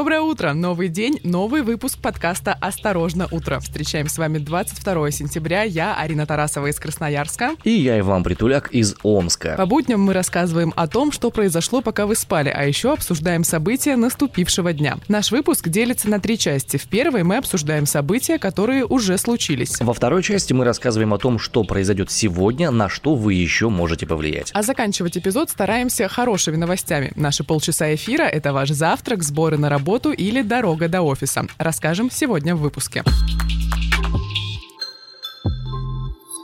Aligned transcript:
Доброе 0.00 0.22
утро! 0.22 0.54
Новый 0.54 0.88
день, 0.88 1.20
новый 1.24 1.60
выпуск 1.60 1.98
подкаста 2.00 2.56
«Осторожно, 2.58 3.28
утро». 3.30 3.60
Встречаем 3.60 4.08
с 4.08 4.16
вами 4.16 4.38
22 4.38 5.10
сентября. 5.10 5.62
Я 5.64 5.94
Арина 5.94 6.24
Тарасова 6.24 6.68
из 6.68 6.80
Красноярска. 6.80 7.50
И 7.64 7.70
я 7.70 8.00
Иван 8.00 8.22
Притуляк 8.22 8.70
из 8.72 8.94
Омска. 9.02 9.56
По 9.58 9.66
будням 9.66 10.00
мы 10.00 10.14
рассказываем 10.14 10.72
о 10.74 10.88
том, 10.88 11.12
что 11.12 11.30
произошло, 11.30 11.82
пока 11.82 12.06
вы 12.06 12.14
спали, 12.14 12.48
а 12.48 12.64
еще 12.64 12.94
обсуждаем 12.94 13.44
события 13.44 13.94
наступившего 13.96 14.72
дня. 14.72 14.96
Наш 15.08 15.32
выпуск 15.32 15.68
делится 15.68 16.08
на 16.08 16.18
три 16.18 16.38
части. 16.38 16.78
В 16.78 16.88
первой 16.88 17.22
мы 17.22 17.36
обсуждаем 17.36 17.84
события, 17.84 18.38
которые 18.38 18.86
уже 18.86 19.18
случились. 19.18 19.78
Во 19.80 19.92
второй 19.92 20.22
части 20.22 20.54
мы 20.54 20.64
рассказываем 20.64 21.12
о 21.12 21.18
том, 21.18 21.38
что 21.38 21.62
произойдет 21.62 22.10
сегодня, 22.10 22.70
на 22.70 22.88
что 22.88 23.14
вы 23.14 23.34
еще 23.34 23.68
можете 23.68 24.06
повлиять. 24.06 24.50
А 24.54 24.62
заканчивать 24.62 25.18
эпизод 25.18 25.50
стараемся 25.50 26.08
хорошими 26.08 26.56
новостями. 26.56 27.12
Наши 27.16 27.44
полчаса 27.44 27.94
эфира— 27.94 28.22
это 28.24 28.54
ваш 28.54 28.70
завтрак, 28.70 29.22
сборы 29.22 29.58
на 29.58 29.68
работу 29.68 29.89
работу 29.90 30.12
или 30.12 30.42
дорога 30.42 30.88
до 30.88 31.02
офиса. 31.02 31.46
Расскажем 31.58 32.12
сегодня 32.12 32.54
в 32.54 32.60
выпуске. 32.60 33.02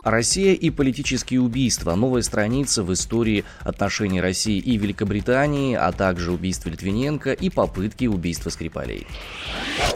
Россия 0.03 0.53
и 0.53 0.71
политические 0.71 1.41
убийства. 1.41 1.95
Новая 1.95 2.23
страница 2.23 2.83
в 2.83 2.93
истории 2.93 3.45
отношений 3.61 4.21
России 4.21 4.59
и 4.59 4.77
Великобритании, 4.77 5.77
а 5.77 5.93
также 5.93 6.33
убийство 6.33 6.71
Литвиненко 6.71 7.33
и 7.33 7.49
попытки 7.49 8.07
убийства 8.07 8.51
Скрипалей. 8.51 9.07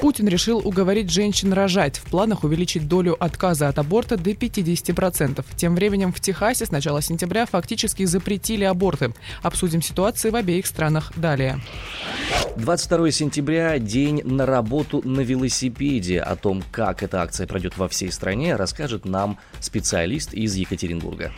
Путин 0.00 0.28
решил 0.28 0.66
уговорить 0.66 1.10
женщин 1.10 1.52
рожать. 1.52 1.98
В 1.98 2.04
планах 2.04 2.42
увеличить 2.42 2.88
долю 2.88 3.22
отказа 3.22 3.68
от 3.68 3.78
аборта 3.78 4.16
до 4.16 4.30
50%. 4.30 5.44
Тем 5.56 5.74
временем 5.74 6.10
в 6.10 6.20
Техасе 6.20 6.64
с 6.64 6.70
начала 6.70 7.02
сентября 7.02 7.44
фактически 7.44 8.06
запретили 8.06 8.64
аборты. 8.64 9.12
Обсудим 9.42 9.82
ситуацию 9.82 10.32
в 10.32 10.36
обеих 10.36 10.66
странах 10.66 11.12
далее. 11.16 11.60
22 12.56 13.10
сентября– 13.10 13.78
день 13.78 14.22
на 14.24 14.46
работу 14.46 15.02
на 15.04 15.20
велосипеде. 15.20 16.20
О 16.20 16.34
том, 16.34 16.62
как 16.72 17.02
эта 17.02 17.22
акция 17.22 17.46
пройдет 17.46 17.76
во 17.76 17.88
всей 17.88 18.10
стране, 18.10 18.56
расскажет 18.56 19.04
нам 19.04 19.38
специалист 19.60 20.32
из 20.32 20.54
Екатеринбурга. 20.54 21.32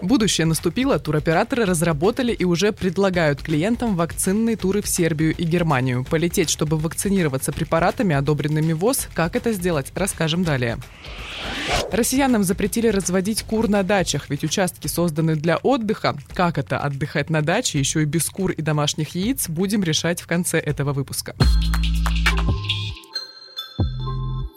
Будущее 0.00 0.46
наступило, 0.46 0.98
туроператоры 0.98 1.64
разработали 1.64 2.32
и 2.32 2.44
уже 2.44 2.72
предлагают 2.72 3.42
клиентам 3.42 3.96
вакцинные 3.96 4.56
туры 4.56 4.82
в 4.82 4.88
Сербию 4.88 5.34
и 5.36 5.44
Германию. 5.44 6.04
Полететь, 6.04 6.50
чтобы 6.50 6.78
вакцинироваться 6.78 7.52
препаратами, 7.64 8.14
одобренными 8.14 8.74
ВОЗ, 8.74 9.08
как 9.14 9.36
это 9.36 9.52
сделать, 9.52 9.90
расскажем 9.94 10.44
далее. 10.44 10.76
Россиянам 11.90 12.44
запретили 12.44 12.88
разводить 12.88 13.42
кур 13.42 13.68
на 13.68 13.82
дачах, 13.82 14.28
ведь 14.28 14.44
участки 14.44 14.86
созданы 14.86 15.34
для 15.34 15.56
отдыха. 15.56 16.14
Как 16.34 16.58
это 16.58 16.78
отдыхать 16.78 17.30
на 17.30 17.40
даче, 17.40 17.78
еще 17.78 18.02
и 18.02 18.04
без 18.04 18.28
кур 18.28 18.50
и 18.50 18.60
домашних 18.60 19.14
яиц, 19.14 19.48
будем 19.48 19.82
решать 19.82 20.20
в 20.20 20.26
конце 20.26 20.58
этого 20.58 20.92
выпуска. 20.92 21.34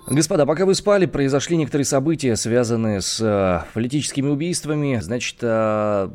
Господа, 0.10 0.46
пока 0.46 0.66
вы 0.66 0.74
спали, 0.74 1.06
произошли 1.06 1.58
некоторые 1.58 1.84
события, 1.84 2.38
связанные 2.38 3.02
с 3.02 3.20
э, 3.20 3.66
политическими 3.74 4.30
убийствами. 4.30 4.98
Значит, 5.02 5.36
э, 5.42 5.48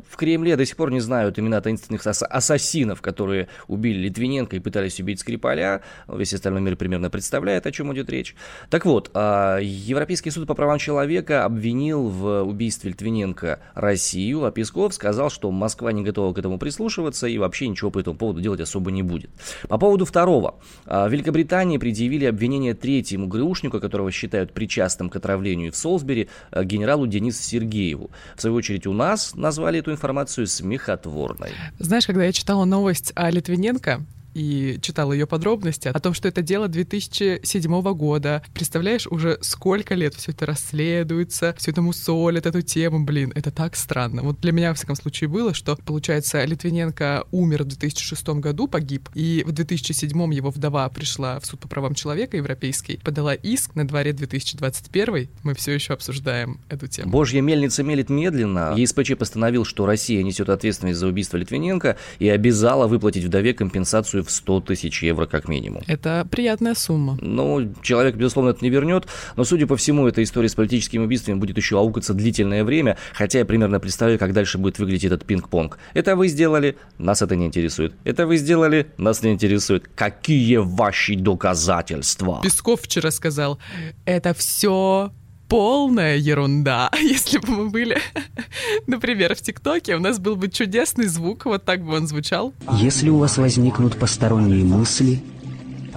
в 0.09 0.15
Кремле 0.15 0.55
до 0.55 0.65
сих 0.65 0.77
пор 0.77 0.89
не 0.89 0.99
знают 0.99 1.37
имена 1.37 1.61
таинственных 1.61 2.07
ас- 2.07 2.23
ассасинов, 2.23 3.03
которые 3.03 3.49
убили 3.67 3.99
Литвиненко 3.99 4.55
и 4.55 4.59
пытались 4.59 4.99
убить 4.99 5.19
Скрипаля. 5.19 5.81
Весь 6.07 6.33
остальной 6.33 6.61
мир 6.61 6.75
примерно 6.75 7.11
представляет, 7.11 7.67
о 7.67 7.71
чем 7.71 7.93
идет 7.93 8.09
речь. 8.09 8.35
Так 8.71 8.85
вот, 8.85 9.11
э, 9.13 9.59
Европейский 9.61 10.31
суд 10.31 10.47
по 10.47 10.55
правам 10.55 10.79
человека 10.79 11.45
обвинил 11.45 12.07
в 12.07 12.41
убийстве 12.41 12.89
Литвиненко 12.89 13.59
Россию, 13.75 14.43
а 14.45 14.51
Песков 14.51 14.95
сказал, 14.95 15.29
что 15.29 15.51
Москва 15.51 15.91
не 15.91 16.01
готова 16.01 16.33
к 16.33 16.39
этому 16.39 16.57
прислушиваться 16.57 17.27
и 17.27 17.37
вообще 17.37 17.67
ничего 17.67 17.91
по 17.91 17.99
этому 17.99 18.17
поводу 18.17 18.41
делать 18.41 18.59
особо 18.59 18.89
не 18.89 19.03
будет. 19.03 19.29
По 19.67 19.77
поводу 19.77 20.05
второго. 20.05 20.55
Э, 20.87 21.07
в 21.07 21.11
Великобритании 21.11 21.77
предъявили 21.77 22.25
обвинение 22.25 22.73
третьему 22.73 23.27
ГРУшнику, 23.27 23.82
которого 23.83 24.11
считают 24.11 24.53
причастным 24.53 25.09
к 25.09 25.15
отравлению 25.17 25.73
в 25.73 25.75
Солсбери, 25.75 26.29
э, 26.51 26.63
генералу 26.63 27.05
Денису 27.05 27.43
Сергееву. 27.43 28.11
В 28.35 28.41
свою 28.41 28.55
очередь 28.55 28.87
у 28.87 28.93
нас 28.93 29.35
назвали 29.35 29.79
эту 29.79 29.91
информацию 29.91 30.47
смехотворной. 30.47 31.51
Знаешь, 31.79 32.07
когда 32.07 32.23
я 32.23 32.31
читала 32.31 32.63
новость 32.63 33.11
о 33.15 33.29
Литвиненко, 33.29 34.05
и 34.33 34.79
читал 34.81 35.13
ее 35.13 35.27
подробности 35.27 35.87
о 35.87 35.99
том, 35.99 36.13
что 36.13 36.27
это 36.27 36.41
дело 36.41 36.67
2007 36.67 37.93
года. 37.93 38.43
Представляешь, 38.53 39.07
уже 39.07 39.37
сколько 39.41 39.95
лет 39.95 40.15
все 40.15 40.31
это 40.31 40.45
расследуется, 40.45 41.55
все 41.57 41.71
это 41.71 41.81
мусолят, 41.81 42.45
эту 42.45 42.61
тему, 42.61 43.03
блин, 43.03 43.31
это 43.35 43.51
так 43.51 43.75
странно. 43.75 44.23
Вот 44.23 44.39
для 44.41 44.51
меня, 44.51 44.69
во 44.69 44.75
всяком 44.75 44.95
случае, 44.95 45.27
было, 45.27 45.53
что, 45.53 45.75
получается, 45.75 46.43
Литвиненко 46.43 47.25
умер 47.31 47.63
в 47.63 47.67
2006 47.67 48.29
году, 48.29 48.67
погиб, 48.67 49.09
и 49.13 49.43
в 49.45 49.51
2007 49.51 50.33
его 50.33 50.49
вдова 50.49 50.89
пришла 50.89 51.39
в 51.39 51.45
суд 51.45 51.59
по 51.59 51.67
правам 51.67 51.95
человека 51.95 52.37
европейский, 52.37 52.97
подала 53.03 53.33
иск 53.33 53.75
на 53.75 53.87
дворе 53.87 54.13
2021, 54.13 55.29
мы 55.43 55.53
все 55.53 55.71
еще 55.73 55.93
обсуждаем 55.93 56.59
эту 56.69 56.87
тему. 56.87 57.11
Божья 57.11 57.41
мельница 57.41 57.83
мелит 57.83 58.09
медленно. 58.09 58.73
ЕСПЧ 58.75 59.17
постановил, 59.17 59.65
что 59.65 59.85
Россия 59.85 60.23
несет 60.23 60.49
ответственность 60.49 60.99
за 60.99 61.07
убийство 61.07 61.37
Литвиненко 61.37 61.97
и 62.19 62.29
обязала 62.29 62.87
выплатить 62.87 63.23
вдове 63.25 63.53
компенсацию 63.53 64.22
в 64.23 64.31
100 64.31 64.61
тысяч 64.61 65.03
евро 65.03 65.25
как 65.25 65.47
минимум. 65.47 65.83
Это 65.87 66.27
приятная 66.29 66.73
сумма. 66.75 67.17
Ну, 67.21 67.73
человек, 67.81 68.15
безусловно, 68.15 68.49
это 68.49 68.63
не 68.63 68.69
вернет, 68.69 69.07
но, 69.35 69.43
судя 69.43 69.67
по 69.67 69.75
всему, 69.77 70.07
эта 70.07 70.23
история 70.23 70.49
с 70.49 70.55
политическими 70.55 71.03
убийствами 71.03 71.35
будет 71.35 71.57
еще 71.57 71.77
аукаться 71.77 72.13
длительное 72.13 72.63
время, 72.63 72.97
хотя 73.13 73.39
я 73.39 73.45
примерно 73.45 73.79
представляю, 73.79 74.19
как 74.19 74.33
дальше 74.33 74.57
будет 74.57 74.79
выглядеть 74.79 75.05
этот 75.05 75.25
пинг-понг. 75.25 75.77
Это 75.93 76.15
вы 76.15 76.27
сделали, 76.27 76.77
нас 76.97 77.21
это 77.21 77.35
не 77.35 77.45
интересует. 77.45 77.93
Это 78.03 78.25
вы 78.25 78.37
сделали, 78.37 78.87
нас 78.97 79.23
не 79.23 79.31
интересует. 79.31 79.89
Какие 79.95 80.57
ваши 80.57 81.15
доказательства? 81.15 82.39
Песков 82.41 82.81
вчера 82.81 83.11
сказал, 83.11 83.59
это 84.05 84.33
все 84.33 85.11
полная 85.53 86.17
ерунда. 86.17 86.89
Если 86.99 87.37
бы 87.37 87.49
мы 87.49 87.69
были, 87.69 87.99
например, 88.87 89.35
в 89.35 89.41
ТикТоке, 89.41 89.95
у 89.95 89.99
нас 89.99 90.17
был 90.17 90.35
бы 90.35 90.49
чудесный 90.49 91.05
звук, 91.05 91.45
вот 91.45 91.63
так 91.63 91.83
бы 91.83 91.93
он 91.93 92.07
звучал. 92.07 92.53
Если 92.81 93.09
у 93.09 93.19
вас 93.19 93.37
возникнут 93.37 93.95
посторонние 93.99 94.63
мысли, 94.63 95.21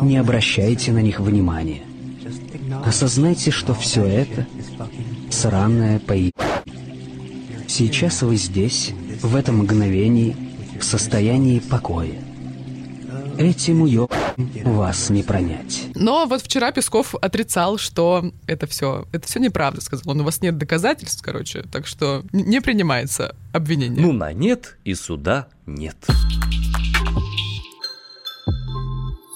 не 0.02 0.18
обращайте 0.18 0.92
на 0.92 1.00
них 1.00 1.20
внимания. 1.20 1.84
Осознайте, 2.84 3.50
что 3.50 3.72
все 3.72 4.04
это 4.04 4.46
сраная 5.30 6.00
пои. 6.00 6.32
Сейчас 7.66 8.20
вы 8.20 8.36
здесь, 8.36 8.92
в 9.22 9.34
этом 9.34 9.60
мгновении, 9.60 10.36
в 10.78 10.84
состоянии 10.84 11.60
покоя. 11.60 12.25
Этим 13.38 13.82
уё 13.82 14.08
вас 14.64 15.10
не 15.10 15.22
пронять. 15.22 15.88
Но 15.94 16.26
вот 16.26 16.42
вчера 16.42 16.72
Песков 16.72 17.14
отрицал, 17.14 17.78
что 17.78 18.32
это 18.46 18.66
все, 18.66 19.06
это 19.12 19.26
все 19.26 19.40
неправда, 19.40 19.80
сказал 19.80 20.12
он. 20.12 20.20
У 20.20 20.24
вас 20.24 20.40
нет 20.40 20.56
доказательств, 20.58 21.22
короче, 21.22 21.62
так 21.70 21.86
что 21.86 22.24
не 22.32 22.60
принимается 22.60 23.36
обвинение. 23.52 24.00
Ну, 24.00 24.12
на 24.12 24.32
нет 24.32 24.76
и 24.84 24.94
суда 24.94 25.48
нет. 25.66 25.96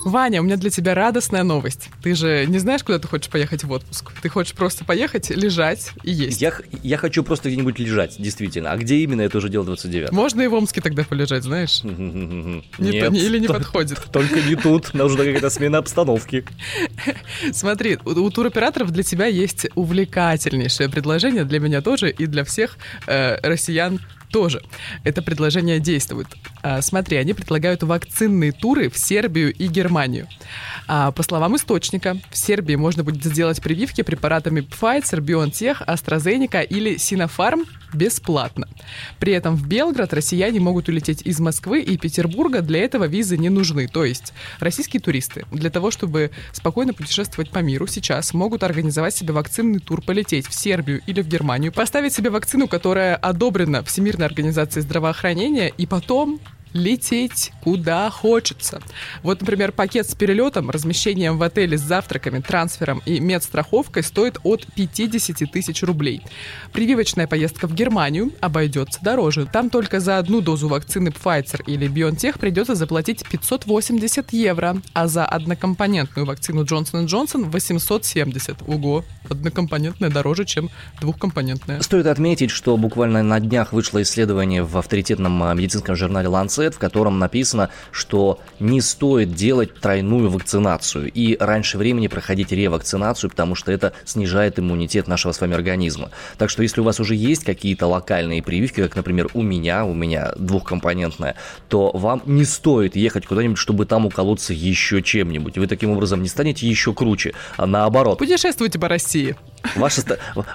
Ваня, 0.05 0.41
у 0.41 0.45
меня 0.45 0.57
для 0.57 0.71
тебя 0.71 0.95
радостная 0.95 1.43
новость. 1.43 1.91
Ты 2.03 2.15
же 2.15 2.47
не 2.47 2.59
знаешь, 2.59 2.83
куда 2.83 2.99
ты 2.99 3.07
хочешь 3.07 3.31
поехать 3.31 3.65
в 3.65 3.71
отпуск. 3.71 4.13
Ты 4.23 4.29
хочешь 4.29 4.55
просто 4.55 4.85
поехать, 4.85 5.31
лежать 5.31 5.93
и 6.03 6.11
есть. 6.11 6.41
Я, 6.41 6.53
я 6.83 6.97
хочу 6.97 7.23
просто 7.23 7.49
где-нибудь 7.51 7.79
лежать, 7.79 8.17
действительно. 8.19 8.73
А 8.73 8.77
где 8.77 8.97
именно, 8.97 9.21
это 9.21 9.39
уже 9.39 9.51
дело 9.51 9.67
29. 9.67 10.11
Можно 10.13 10.43
и 10.43 10.47
в 10.47 10.55
Омске 10.55 10.81
тогда 10.81 11.05
полежать, 11.05 11.45
знаешь? 11.45 11.83
Нет, 11.85 12.65
или 12.79 13.39
не 13.39 13.49
подходит. 13.49 13.99
Только 14.13 14.41
не 14.41 14.57
тут. 14.57 14.95
Нужна 14.95 15.25
какая-то 15.25 15.51
смена 15.51 15.79
обстановки. 15.79 16.45
Смотри, 17.53 17.99
у, 18.05 18.11
у 18.11 18.31
туроператоров 18.31 18.91
для 18.91 19.03
тебя 19.03 19.27
есть 19.27 19.69
увлекательнейшее 19.75 20.89
предложение, 20.89 21.45
для 21.45 21.61
меня 21.61 21.83
тоже 21.83 22.11
и 22.11 22.27
для 22.27 22.45
всех 22.45 22.77
э, 23.07 23.39
россиян 23.43 24.01
тоже 24.31 24.63
это 25.05 25.23
предложение 25.23 25.81
действует. 25.81 26.27
А, 26.63 26.83
смотри, 26.83 27.17
они 27.17 27.35
предлагают 27.35 27.83
вакцинные 27.83 28.53
туры 28.53 28.89
в 28.89 28.97
Сербию 28.97 29.53
и 29.53 29.67
Германию. 29.67 30.29
А, 30.87 31.13
по 31.13 31.23
словам 31.23 31.57
источника, 31.57 32.17
в 32.31 32.37
Сербии 32.37 32.75
можно 32.75 33.05
будет 33.05 33.25
сделать 33.25 33.61
прививки 33.63 34.03
препаратами 34.03 34.61
Pfizer, 34.61 35.21
BioNTech, 35.21 35.87
AstraZeneca 35.87 36.65
или 36.65 36.97
Sinopharm 36.97 37.67
бесплатно. 37.95 38.69
При 39.19 39.33
этом 39.33 39.57
в 39.57 39.67
Белград 39.67 40.13
россияне 40.13 40.61
могут 40.61 40.89
улететь 40.89 41.23
из 41.23 41.41
Москвы 41.41 41.83
и 41.83 41.97
Петербурга, 41.97 42.63
для 42.63 42.81
этого 42.81 43.05
визы 43.05 43.37
не 43.37 43.49
нужны. 43.49 43.89
То 43.89 44.05
есть 44.05 44.33
российские 44.59 45.01
туристы 45.01 45.45
для 45.53 45.71
того, 45.71 45.91
чтобы 45.91 46.31
спокойно 46.53 46.95
путешествовать 46.95 47.51
по 47.51 47.59
миру, 47.59 47.87
сейчас 47.87 48.35
могут 48.35 48.63
организовать 48.63 49.15
себе 49.15 49.33
вакцинный 49.33 49.79
тур, 49.79 50.03
полететь 50.03 50.47
в 50.47 50.55
Сербию 50.55 51.03
или 51.07 51.23
в 51.23 51.29
Германию, 51.29 51.73
поставить 51.73 52.13
себе 52.13 52.31
вакцину, 52.31 52.69
которая 52.69 53.17
одобрена 53.17 53.83
Всемирной 53.83 54.27
организацией 54.27 54.83
здравоохранения, 54.83 55.69
и 55.69 55.87
потом 55.87 56.41
лететь 56.73 57.53
куда 57.63 58.11
хочется. 58.11 58.81
Вот, 59.23 59.41
например, 59.41 59.73
пакет 59.73 60.09
с 60.09 60.15
перелетом, 60.15 60.71
размещением 60.71 61.39
в 61.39 61.43
отеле 61.43 61.77
с 61.77 61.81
завтраками, 61.81 62.41
трансфером 62.41 63.03
и 63.07 63.21
медстраховкой 63.21 64.03
стоит 64.03 64.39
от 64.43 64.67
50 64.75 65.51
тысяч 65.51 65.83
рублей. 65.83 66.23
Прививочная 66.73 67.27
поездка 67.27 67.67
в 67.67 67.75
Германию 67.75 68.33
обойдется 68.41 69.01
дороже. 69.03 69.47
Там 69.47 69.71
только 69.71 70.01
за 70.01 70.19
одну 70.19 70.41
дозу 70.41 70.69
вакцины 70.69 71.09
Pfizer 71.09 71.63
или 71.67 71.89
BioNTech 71.89 72.39
придется 72.39 72.75
заплатить 72.75 73.25
580 73.29 74.33
евро, 74.33 74.77
а 74.93 75.07
за 75.07 75.25
однокомпонентную 75.25 76.27
вакцину 76.27 76.65
Johnson 76.65 77.07
Johnson 77.07 77.51
870. 77.51 78.59
Ого, 78.67 79.05
однокомпонентная 79.29 80.11
дороже, 80.11 80.45
чем 80.45 80.71
двухкомпонентная. 81.01 81.81
Стоит 81.81 82.07
отметить, 82.07 82.51
что 82.51 82.77
буквально 82.77 83.23
на 83.23 83.41
днях 83.41 83.73
вышло 83.73 84.03
исследование 84.03 84.63
в 84.63 84.77
авторитетном 84.77 85.43
а, 85.43 85.55
медицинском 85.55 85.97
журнале 85.97 86.29
Lancet, 86.29 86.60
в 86.69 86.79
котором 86.79 87.19
написано, 87.19 87.71
что 87.91 88.39
не 88.59 88.81
стоит 88.81 89.33
делать 89.33 89.75
тройную 89.81 90.31
вакцинацию 90.31 91.11
и 91.11 91.37
раньше 91.39 91.79
времени 91.79 92.09
проходить 92.09 92.53
ревакцинацию, 92.53 93.31
потому 93.31 93.55
что 93.55 93.73
это 93.73 93.93
снижает 94.05 94.59
иммунитет 94.59 95.09
нашего 95.09 95.33
с 95.33 95.41
вами 95.41 95.55
организма. 95.55 96.11
Так 96.39 96.51
что 96.51 96.63
если 96.63 96.81
у 96.81 96.85
вас 96.85 97.01
уже 97.01 97.15
есть 97.15 97.45
какие-то 97.45 97.87
локальные 97.87 98.43
прививки, 98.43 98.83
как, 98.83 98.97
например, 98.97 99.29
у 99.35 99.43
меня, 99.43 99.85
у 99.85 99.95
меня 99.95 100.33
двухкомпонентная, 100.37 101.37
то 101.69 101.91
вам 101.93 102.23
не 102.27 102.45
стоит 102.45 102.97
ехать 102.97 103.27
куда-нибудь, 103.27 103.59
чтобы 103.59 103.87
там 103.87 104.07
уколоться 104.07 104.53
еще 104.53 105.03
чем-нибудь. 105.03 105.59
Вы 105.59 105.67
таким 105.67 105.91
образом 105.91 106.23
не 106.23 106.29
станете 106.29 106.67
еще 106.67 106.93
круче, 106.93 107.35
а 107.57 107.67
наоборот. 107.67 108.19
Путешествуйте 108.19 108.79
по 108.79 108.89
России. 108.89 109.37
Ваши, 109.77 110.03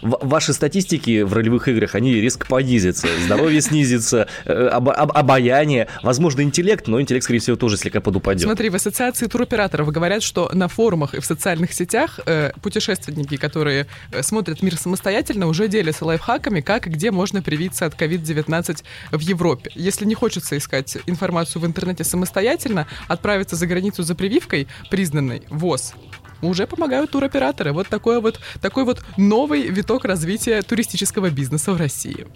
ваши 0.02 0.54
статистики 0.54 1.22
в 1.22 1.34
ролевых 1.34 1.68
играх, 1.68 1.96
они 1.96 2.13
резко 2.16 2.46
понизятся. 2.48 3.07
Здоровье 3.25 3.62
снизится, 3.62 4.28
э, 4.46 4.68
об, 4.68 4.90
об, 4.90 5.12
обаяние, 5.12 5.88
возможно, 6.04 6.42
интеллект, 6.42 6.88
но 6.88 7.00
интеллект, 7.00 7.24
скорее 7.24 7.40
всего, 7.40 7.56
тоже 7.56 7.78
слегка 7.78 8.02
подупадет. 8.02 8.44
Смотри, 8.44 8.69
в 8.69 8.75
ассоциации 8.75 9.28
туроператоров 9.28 9.92
говорят, 9.92 10.24
что 10.24 10.50
на 10.54 10.68
форумах 10.68 11.13
и 11.13 11.19
в 11.19 11.25
социальных 11.25 11.74
сетях 11.74 12.19
э, 12.25 12.52
путешественники, 12.62 13.38
которые 13.38 13.88
э, 14.12 14.24
смотрят 14.24 14.62
мир 14.62 14.78
самостоятельно, 14.78 15.48
уже 15.48 15.68
делятся 15.68 16.06
лайфхаками, 16.06 16.62
как 16.62 16.88
и 16.88 16.90
где 16.90 17.12
можно 17.12 17.42
привиться 17.42 17.86
от 17.86 18.00
COVID-19 18.00 18.84
в 19.12 19.19
Европе. 19.19 19.72
Если 19.75 20.06
не 20.06 20.16
хочется 20.16 20.57
искать 20.57 20.98
информацию 21.06 21.62
в 21.62 21.66
интернете 21.66 22.04
самостоятельно, 22.04 22.88
отправиться 23.07 23.56
за 23.56 23.68
границу 23.68 24.04
за 24.04 24.16
прививкой, 24.16 24.68
признанной 24.90 25.44
ВОЗ, 25.50 25.94
уже 26.42 26.68
помогают 26.68 27.12
туроператоры. 27.12 27.74
Вот 27.74 27.88
такой 27.88 28.22
вот, 28.22 28.40
такой 28.62 28.86
вот 28.86 29.04
новый 29.18 29.64
виток 29.68 30.06
развития 30.06 30.62
туристического 30.62 31.30
бизнеса 31.30 31.74
в 31.74 31.78
России. 31.78 32.28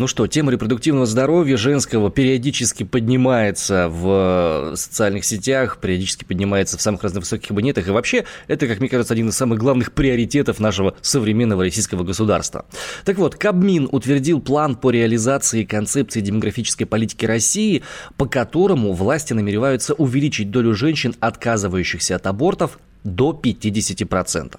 Ну 0.00 0.06
что, 0.06 0.26
тема 0.26 0.50
репродуктивного 0.50 1.04
здоровья 1.04 1.58
женского 1.58 2.10
периодически 2.10 2.84
поднимается 2.84 3.90
в 3.90 4.72
социальных 4.74 5.26
сетях, 5.26 5.76
периодически 5.78 6.24
поднимается 6.24 6.78
в 6.78 6.80
самых 6.80 7.02
разных 7.02 7.24
высоких 7.24 7.48
кабинетах. 7.48 7.86
И 7.86 7.90
вообще, 7.90 8.24
это, 8.48 8.66
как 8.66 8.80
мне 8.80 8.88
кажется, 8.88 9.12
один 9.12 9.28
из 9.28 9.36
самых 9.36 9.58
главных 9.58 9.92
приоритетов 9.92 10.58
нашего 10.58 10.96
современного 11.02 11.64
российского 11.64 12.02
государства. 12.02 12.64
Так 13.04 13.18
вот, 13.18 13.34
Кабмин 13.34 13.90
утвердил 13.92 14.40
план 14.40 14.74
по 14.74 14.88
реализации 14.88 15.64
концепции 15.64 16.22
демографической 16.22 16.86
политики 16.86 17.26
России, 17.26 17.82
по 18.16 18.24
которому 18.24 18.94
власти 18.94 19.34
намереваются 19.34 19.92
увеличить 19.92 20.50
долю 20.50 20.72
женщин, 20.72 21.14
отказывающихся 21.20 22.16
от 22.16 22.26
абортов, 22.26 22.78
до 23.04 23.38
50%. 23.42 24.58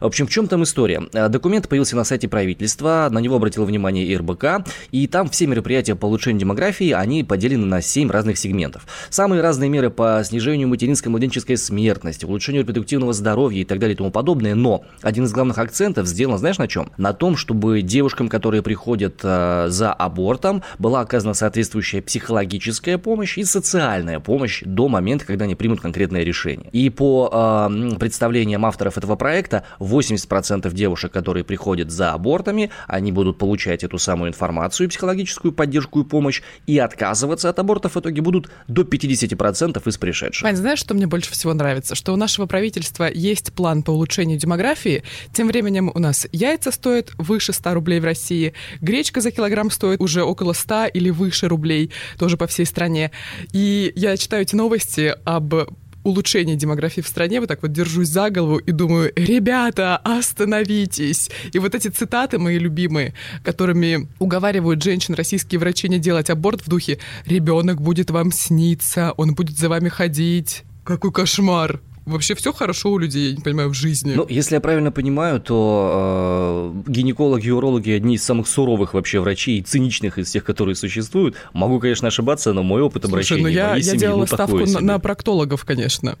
В 0.00 0.06
общем, 0.06 0.26
в 0.26 0.30
чем 0.30 0.48
там 0.48 0.62
история? 0.62 1.02
Э, 1.12 1.28
документ 1.28 1.68
появился 1.68 1.96
на 1.96 2.04
сайте 2.04 2.28
правительства, 2.28 3.08
на 3.10 3.18
него 3.18 3.36
обратило 3.36 3.64
внимание 3.64 4.04
и 4.04 4.16
РБК, 4.16 4.66
и 4.90 5.06
там 5.06 5.28
все 5.28 5.46
мероприятия 5.46 5.94
по 5.94 6.06
улучшению 6.06 6.40
демографии, 6.40 6.92
они 6.92 7.24
поделены 7.24 7.66
на 7.66 7.82
7 7.82 8.10
разных 8.10 8.38
сегментов. 8.38 8.86
Самые 9.10 9.42
разные 9.42 9.70
меры 9.70 9.90
по 9.90 10.22
снижению 10.24 10.68
материнской 10.68 11.10
младенческой 11.10 11.56
смертности, 11.56 12.24
улучшению 12.24 12.62
репродуктивного 12.62 13.12
здоровья 13.12 13.60
и 13.60 13.64
так 13.64 13.78
далее 13.78 13.94
и 13.94 13.96
тому 13.96 14.10
подобное, 14.10 14.54
но 14.54 14.84
один 15.02 15.24
из 15.24 15.32
главных 15.32 15.58
акцентов 15.58 16.06
сделан, 16.06 16.38
знаешь, 16.38 16.58
на 16.58 16.68
чем? 16.68 16.90
На 16.96 17.12
том, 17.12 17.36
чтобы 17.36 17.82
девушкам, 17.82 18.28
которые 18.28 18.62
приходят 18.62 19.20
э, 19.22 19.66
за 19.68 19.92
абортом, 19.92 20.62
была 20.78 21.00
оказана 21.00 21.34
соответствующая 21.34 22.02
психологическая 22.02 22.98
помощь 22.98 23.38
и 23.38 23.44
социальная 23.44 24.20
помощь 24.20 24.62
до 24.64 24.88
момента, 24.88 25.26
когда 25.26 25.44
они 25.44 25.54
примут 25.54 25.80
конкретное 25.80 26.22
решение. 26.22 26.68
И 26.72 26.90
по 26.90 27.68
э, 27.70 27.96
представлениям 27.98 28.64
авторов 28.64 28.96
этого 28.98 29.16
проекта, 29.16 29.49
проекта 29.50 29.64
80% 29.80 30.72
девушек, 30.72 31.12
которые 31.12 31.44
приходят 31.44 31.90
за 31.90 32.12
абортами, 32.12 32.70
они 32.86 33.12
будут 33.12 33.38
получать 33.38 33.84
эту 33.84 33.98
самую 33.98 34.30
информацию, 34.30 34.88
психологическую 34.88 35.52
поддержку 35.52 36.00
и 36.00 36.04
помощь, 36.04 36.42
и 36.66 36.78
отказываться 36.78 37.48
от 37.48 37.58
абортов 37.58 37.94
в 37.94 38.00
итоге 38.00 38.22
будут 38.22 38.50
до 38.68 38.82
50% 38.82 39.88
из 39.88 39.98
пришедших. 39.98 40.42
Вань, 40.42 40.56
знаешь, 40.56 40.78
что 40.78 40.94
мне 40.94 41.06
больше 41.06 41.32
всего 41.32 41.54
нравится? 41.54 41.94
Что 41.94 42.12
у 42.12 42.16
нашего 42.16 42.46
правительства 42.46 43.10
есть 43.12 43.52
план 43.52 43.82
по 43.82 43.90
улучшению 43.90 44.38
демографии, 44.38 45.02
тем 45.32 45.48
временем 45.48 45.90
у 45.94 45.98
нас 45.98 46.26
яйца 46.32 46.70
стоят 46.70 47.10
выше 47.18 47.52
100 47.52 47.74
рублей 47.74 48.00
в 48.00 48.04
России, 48.04 48.54
гречка 48.80 49.20
за 49.20 49.30
килограмм 49.30 49.70
стоит 49.70 50.00
уже 50.00 50.22
около 50.22 50.52
100 50.52 50.86
или 50.94 51.10
выше 51.10 51.48
рублей, 51.48 51.90
тоже 52.18 52.36
по 52.36 52.46
всей 52.46 52.66
стране. 52.66 53.10
И 53.52 53.92
я 53.96 54.16
читаю 54.16 54.42
эти 54.42 54.54
новости 54.54 55.14
об 55.24 55.54
улучшения 56.02 56.56
демографии 56.56 57.00
в 57.00 57.08
стране, 57.08 57.40
вот 57.40 57.48
так 57.48 57.62
вот 57.62 57.72
держусь 57.72 58.08
за 58.08 58.30
голову 58.30 58.58
и 58.58 58.72
думаю, 58.72 59.12
ребята, 59.16 59.96
остановитесь. 59.98 61.30
И 61.52 61.58
вот 61.58 61.74
эти 61.74 61.88
цитаты 61.88 62.38
мои 62.38 62.58
любимые, 62.58 63.14
которыми 63.42 64.08
уговаривают 64.18 64.82
женщин 64.82 65.14
российские 65.14 65.58
врачи 65.58 65.88
не 65.88 65.98
делать 65.98 66.30
аборт 66.30 66.62
в 66.62 66.68
духе 66.68 66.98
«ребенок 67.26 67.80
будет 67.80 68.10
вам 68.10 68.32
сниться, 68.32 69.12
он 69.16 69.34
будет 69.34 69.58
за 69.58 69.68
вами 69.68 69.88
ходить». 69.88 70.64
Какой 70.84 71.12
кошмар! 71.12 71.80
Вообще 72.10 72.34
все 72.34 72.52
хорошо 72.52 72.90
у 72.90 72.98
людей, 72.98 73.30
я 73.30 73.36
не 73.36 73.42
понимаю, 73.42 73.70
в 73.70 73.74
жизни. 73.74 74.12
Ну, 74.14 74.26
если 74.28 74.56
я 74.56 74.60
правильно 74.60 74.92
понимаю, 74.92 75.40
то 75.40 76.72
э, 76.86 76.90
гинекологи 76.90 77.46
и 77.46 77.50
урологи 77.50 77.90
одни 77.90 78.16
из 78.16 78.24
самых 78.24 78.48
суровых 78.48 78.94
вообще 78.94 79.20
врачей 79.20 79.58
и 79.58 79.62
циничных 79.62 80.18
из 80.18 80.30
тех, 80.30 80.44
которые 80.44 80.74
существуют. 80.74 81.36
Могу, 81.52 81.80
конечно, 81.80 82.08
ошибаться, 82.08 82.52
но 82.52 82.62
мой 82.62 82.82
опыт 82.82 83.02
Слушай, 83.02 83.12
обращения 83.12 83.42
ну 83.42 83.48
я, 83.48 83.76
я 83.76 83.82
семьи, 83.82 83.98
делала 83.98 84.20
ну, 84.20 84.26
ставку 84.26 84.58
на, 84.58 84.80
на 84.80 84.98
проктологов, 84.98 85.64
конечно. 85.64 86.16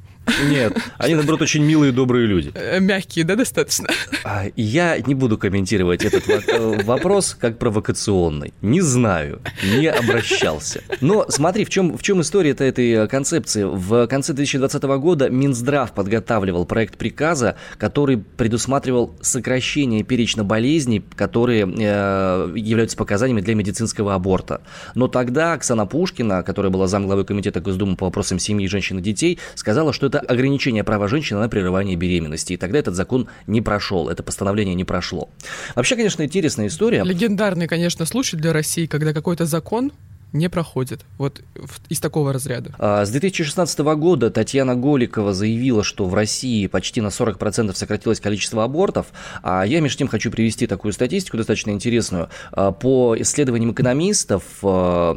Нет, 0.48 0.76
они, 0.98 1.14
наоборот, 1.14 1.42
очень 1.42 1.64
милые 1.64 1.90
и 1.90 1.94
добрые 1.94 2.26
люди. 2.26 2.52
Э, 2.54 2.78
мягкие, 2.80 3.24
да, 3.24 3.36
достаточно? 3.36 3.88
А, 4.24 4.44
я 4.56 4.98
не 4.98 5.14
буду 5.14 5.38
комментировать 5.38 6.04
этот 6.04 6.28
э, 6.28 6.82
вопрос 6.84 7.36
как 7.38 7.58
провокационный. 7.58 8.52
Не 8.60 8.80
знаю, 8.80 9.40
не 9.76 9.86
обращался. 9.86 10.82
Но 11.00 11.26
смотри, 11.28 11.64
в 11.64 11.70
чем, 11.70 11.96
в 11.96 12.02
чем 12.02 12.20
история 12.20 12.50
этой 12.50 13.08
концепции. 13.08 13.64
В 13.64 14.06
конце 14.06 14.32
2020 14.32 14.82
года 14.82 15.30
Минздрав 15.30 15.79
Минздрав 15.80 15.92
подготавливал 15.92 16.64
проект 16.66 16.96
приказа, 16.98 17.56
который 17.78 18.18
предусматривал 18.18 19.14
сокращение 19.20 20.02
перечня 20.02 20.44
болезней, 20.44 21.02
которые 21.16 21.62
э, 21.62 22.52
являются 22.56 22.96
показаниями 22.96 23.40
для 23.40 23.54
медицинского 23.54 24.14
аборта. 24.14 24.60
Но 24.94 25.08
тогда 25.08 25.54
Оксана 25.54 25.86
Пушкина, 25.86 26.42
которая 26.42 26.70
была 26.70 26.86
замглавой 26.86 27.24
комитета 27.24 27.60
Госдумы 27.60 27.96
по 27.96 28.06
вопросам 28.06 28.38
семьи, 28.38 28.66
женщин 28.68 28.98
и 28.98 29.02
детей, 29.02 29.38
сказала, 29.54 29.92
что 29.92 30.06
это 30.06 30.20
ограничение 30.20 30.84
права 30.84 31.08
женщины 31.08 31.40
на 31.40 31.48
прерывание 31.48 31.96
беременности. 31.96 32.54
И 32.54 32.56
тогда 32.56 32.78
этот 32.78 32.94
закон 32.94 33.28
не 33.46 33.62
прошел, 33.62 34.08
это 34.08 34.22
постановление 34.22 34.74
не 34.74 34.84
прошло. 34.84 35.30
Вообще, 35.74 35.96
конечно, 35.96 36.22
интересная 36.22 36.66
история. 36.66 37.04
Легендарный, 37.04 37.68
конечно, 37.68 38.04
случай 38.04 38.36
для 38.36 38.52
России, 38.52 38.86
когда 38.86 39.12
какой-то 39.12 39.46
закон 39.46 39.92
не 40.32 40.48
проходит. 40.48 41.04
Вот 41.18 41.42
из 41.88 42.00
такого 42.00 42.32
разряда. 42.32 42.74
А, 42.78 43.04
с 43.04 43.10
2016 43.10 43.78
года 43.80 44.30
Татьяна 44.30 44.76
Голикова 44.76 45.32
заявила, 45.32 45.82
что 45.82 46.06
в 46.06 46.14
России 46.14 46.66
почти 46.66 47.00
на 47.00 47.08
40% 47.08 47.74
сократилось 47.74 48.20
количество 48.20 48.64
абортов. 48.64 49.06
А 49.42 49.64
я, 49.64 49.80
между 49.80 49.98
тем, 49.98 50.08
хочу 50.08 50.30
привести 50.30 50.66
такую 50.66 50.92
статистику 50.92 51.36
достаточно 51.36 51.70
интересную. 51.70 52.28
А, 52.52 52.72
по 52.72 53.16
исследованиям 53.18 53.72
экономистов, 53.72 54.42
а, 54.62 55.14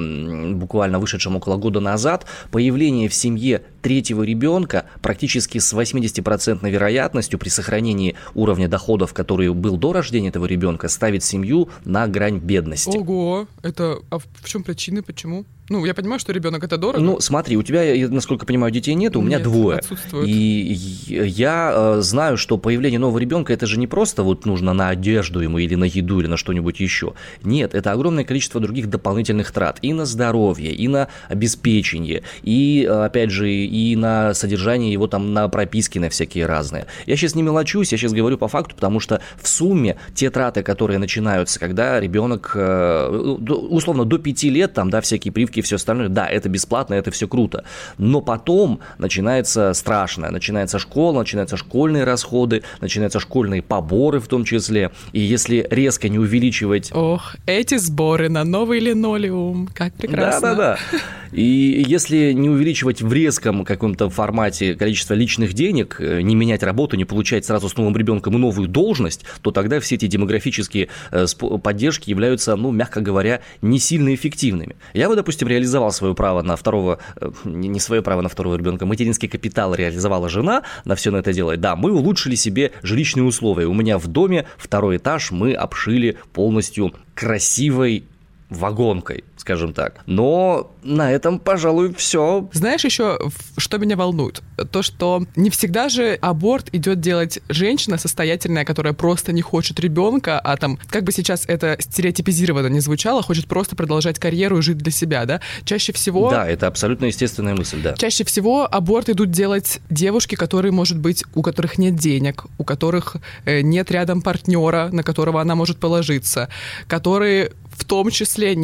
буквально 0.54 1.00
вышедшим 1.00 1.36
около 1.36 1.58
года 1.58 1.80
назад, 1.80 2.26
появление 2.52 3.10
в 3.10 3.14
семье 3.14 3.62
третьего 3.84 4.24
ребенка 4.24 4.86
практически 5.02 5.60
с 5.60 5.74
80% 5.74 6.68
вероятностью 6.68 7.38
при 7.38 7.50
сохранении 7.50 8.16
уровня 8.34 8.68
доходов, 8.68 9.14
который 9.14 9.54
был 9.54 9.78
до 9.78 9.94
рождения 9.94 10.30
этого 10.30 10.46
ребенка, 10.46 10.88
ставит 10.88 11.24
семью 11.24 11.70
на 11.86 12.08
грань 12.08 12.40
бедности. 12.40 12.98
Ого! 12.98 13.48
Это 13.62 14.00
а 14.10 14.18
в 14.20 14.26
чем 14.46 14.64
причины? 14.64 15.04
Почему? 15.04 15.46
Ну, 15.70 15.86
я 15.86 15.94
понимаю, 15.94 16.20
что 16.20 16.34
ребенок 16.34 16.64
это 16.64 16.78
дорого. 16.78 17.02
Ну, 17.04 17.20
смотри, 17.22 17.56
у 17.56 17.64
тебя, 17.64 17.84
насколько 18.10 18.46
понимаю, 18.46 18.72
детей 18.72 18.96
нет, 18.96 19.16
у 19.16 19.22
меня 19.22 19.38
Нет, 19.38 19.44
двое. 19.44 19.80
отсутствуют. 19.80 20.28
И 20.28 20.78
я 21.08 21.72
э, 21.74 22.02
знаю, 22.02 22.36
что 22.38 22.58
появление 22.58 23.00
нового 23.00 23.18
ребенка 23.18 23.54
это 23.54 23.66
же 23.66 23.80
не 23.80 23.88
просто 23.88 24.24
вот 24.24 24.46
нужно 24.46 24.74
на 24.74 24.90
одежду 24.90 25.40
ему 25.40 25.60
или 25.60 25.76
на 25.76 25.86
еду 25.86 26.20
или 26.20 26.28
на 26.28 26.36
что-нибудь 26.36 26.82
еще. 26.82 27.14
Нет, 27.44 27.74
это 27.76 27.94
огромное 27.94 28.26
количество 28.26 28.60
других 28.60 28.90
дополнительных 28.90 29.52
трат 29.52 29.80
и 29.82 29.94
на 29.94 30.06
здоровье, 30.06 30.74
и 30.74 30.88
на 30.90 31.08
обеспечение, 31.30 32.24
и 32.42 32.86
э, 32.88 33.06
опять 33.06 33.32
же 33.32 33.50
и 33.50 33.96
на 33.96 34.34
содержание 34.34 34.92
его 34.92 35.08
там 35.08 35.34
на 35.34 35.48
прописки 35.48 35.98
на 35.98 36.10
всякие 36.10 36.46
разные. 36.46 36.88
Я 37.06 37.16
сейчас 37.16 37.36
не 37.36 37.42
мелочусь, 37.42 37.94
я 37.94 37.98
сейчас 37.98 38.12
говорю 38.12 38.38
по 38.38 38.50
факту, 38.50 38.76
потому 38.76 39.00
что 39.00 39.22
в 39.42 39.48
сумме 39.48 39.96
те 40.14 40.30
траты, 40.30 40.62
которые 40.62 41.00
начинаются, 41.00 41.58
когда 41.58 42.02
ребенок 42.02 42.52
э, 42.54 43.08
условно 43.08 44.04
до 44.04 44.18
5 44.18 44.44
лет 44.44 44.74
там, 44.74 44.90
да, 44.90 45.00
всякие 45.00 45.32
прививки 45.54 45.60
и 45.60 45.62
все 45.62 45.76
остальное, 45.76 46.10
да, 46.10 46.28
это 46.28 46.50
бесплатно, 46.50 46.96
это 46.96 47.12
все 47.12 47.28
круто. 47.28 47.64
Но 47.98 48.22
потом 48.22 48.80
начинается 48.98 49.74
страшное, 49.74 50.32
начинается 50.32 50.80
школа, 50.80 51.20
начинаются 51.20 51.58
школьные 51.58 52.04
расходы, 52.04 52.64
начинаются 52.82 53.20
школьные 53.20 53.62
поборы 53.62 54.20
в 54.20 54.28
том 54.28 54.46
числе. 54.46 54.92
И 55.14 55.20
если 55.20 55.68
резко 55.70 56.10
не 56.10 56.20
увеличивать... 56.20 56.92
Ох, 56.94 57.36
эти 57.46 57.78
сборы 57.78 58.30
на 58.30 58.44
новый 58.44 58.80
линолеум, 58.80 59.70
как 59.74 59.94
прекрасно. 59.94 60.56
Да-да-да. 60.56 61.00
И 61.34 61.84
если 61.88 62.32
не 62.32 62.50
увеличивать 62.50 63.02
в 63.02 63.12
резком 63.12 63.66
каком-то 63.66 64.10
формате 64.10 64.76
количество 64.76 65.16
личных 65.16 65.54
денег, 65.54 65.98
э, 66.00 66.22
не 66.22 66.36
менять 66.36 66.62
работу, 66.62 66.96
не 66.96 67.06
получать 67.06 67.46
сразу 67.46 67.70
с 67.70 67.76
новым 67.76 67.98
ребенком 67.98 68.34
новую 68.34 68.68
должность, 68.68 69.26
то 69.42 69.52
тогда 69.52 69.80
все 69.80 69.96
эти 69.96 70.08
демографические 70.08 70.90
э, 71.12 71.26
поддержки 71.64 72.10
являются, 72.10 72.56
ну, 72.56 72.72
мягко 72.72 73.02
говоря, 73.02 73.42
не 73.62 73.80
сильно 73.80 74.14
эффективными. 74.14 74.76
Я 74.94 75.10
бы, 75.10 75.16
допустим, 75.16 75.48
реализовал 75.48 75.92
свое 75.92 76.14
право 76.14 76.44
на 76.44 76.56
второго, 76.56 77.00
э, 77.16 77.32
не 77.46 77.80
свое 77.80 78.04
право 78.04 78.22
на 78.22 78.30
второго 78.30 78.56
ребенка, 78.56 78.86
материнский 78.86 79.28
капитал 79.28 79.74
реализовала 79.74 80.30
жена 80.30 80.64
на 80.86 80.96
все 80.96 81.10
на 81.10 81.18
это 81.18 81.34
делать. 81.34 81.60
Да, 81.60 81.76
мы 81.76 81.92
улучшили 81.92 82.36
себе 82.36 82.72
жилищные 82.84 83.24
условия. 83.24 83.66
У 83.66 83.74
меня 83.74 83.98
в 83.98 84.08
доме 84.08 84.46
второй 84.58 84.98
этаж 84.98 85.32
мы 85.32 85.54
обшили 85.54 86.18
полностью 86.34 86.94
красивой 87.16 88.04
вагонкой, 88.50 89.24
скажем 89.44 89.74
так. 89.74 90.00
Но 90.06 90.72
на 90.84 91.12
этом, 91.12 91.38
пожалуй, 91.38 91.94
все. 91.96 92.50
Знаешь 92.54 92.86
еще, 92.86 93.20
что 93.58 93.78
меня 93.78 93.98
волнует? 93.98 94.42
То, 94.72 94.82
что 94.82 95.26
не 95.36 95.50
всегда 95.50 95.90
же 95.90 96.18
аборт 96.22 96.70
идет 96.72 97.02
делать 97.02 97.40
женщина 97.50 97.98
состоятельная, 97.98 98.64
которая 98.64 98.94
просто 98.94 99.34
не 99.34 99.42
хочет 99.42 99.82
ребенка, 99.82 100.40
а 100.40 100.56
там, 100.56 100.80
как 100.88 101.04
бы 101.04 101.12
сейчас 101.12 101.44
это 101.48 101.76
стереотипизированно 101.78 102.68
не 102.68 102.80
звучало, 102.80 103.22
хочет 103.22 103.48
просто 103.48 103.76
продолжать 103.76 104.18
карьеру 104.18 104.60
и 104.60 104.62
жить 104.62 104.78
для 104.78 104.94
себя, 104.94 105.26
да? 105.26 105.42
Чаще 105.66 105.92
всего... 105.92 106.30
Да, 106.30 106.48
это 106.48 106.68
абсолютно 106.68 107.06
естественная 107.08 107.54
мысль, 107.54 107.82
да. 107.82 107.96
Чаще 107.96 108.24
всего 108.24 108.66
аборт 108.72 109.10
идут 109.10 109.30
делать 109.30 109.82
девушки, 109.90 110.36
которые, 110.36 110.72
может 110.72 110.98
быть, 110.98 111.26
у 111.36 111.42
которых 111.42 111.78
нет 111.78 111.96
денег, 111.96 112.46
у 112.58 112.64
которых 112.64 113.18
э, 113.44 113.60
нет 113.60 113.92
рядом 113.92 114.22
партнера, 114.22 114.88
на 114.94 115.04
которого 115.04 115.42
она 115.42 115.56
может 115.56 115.80
положиться, 115.80 116.48
которые 116.88 117.52
в 117.78 117.86
том 117.86 118.10
числе 118.12 118.56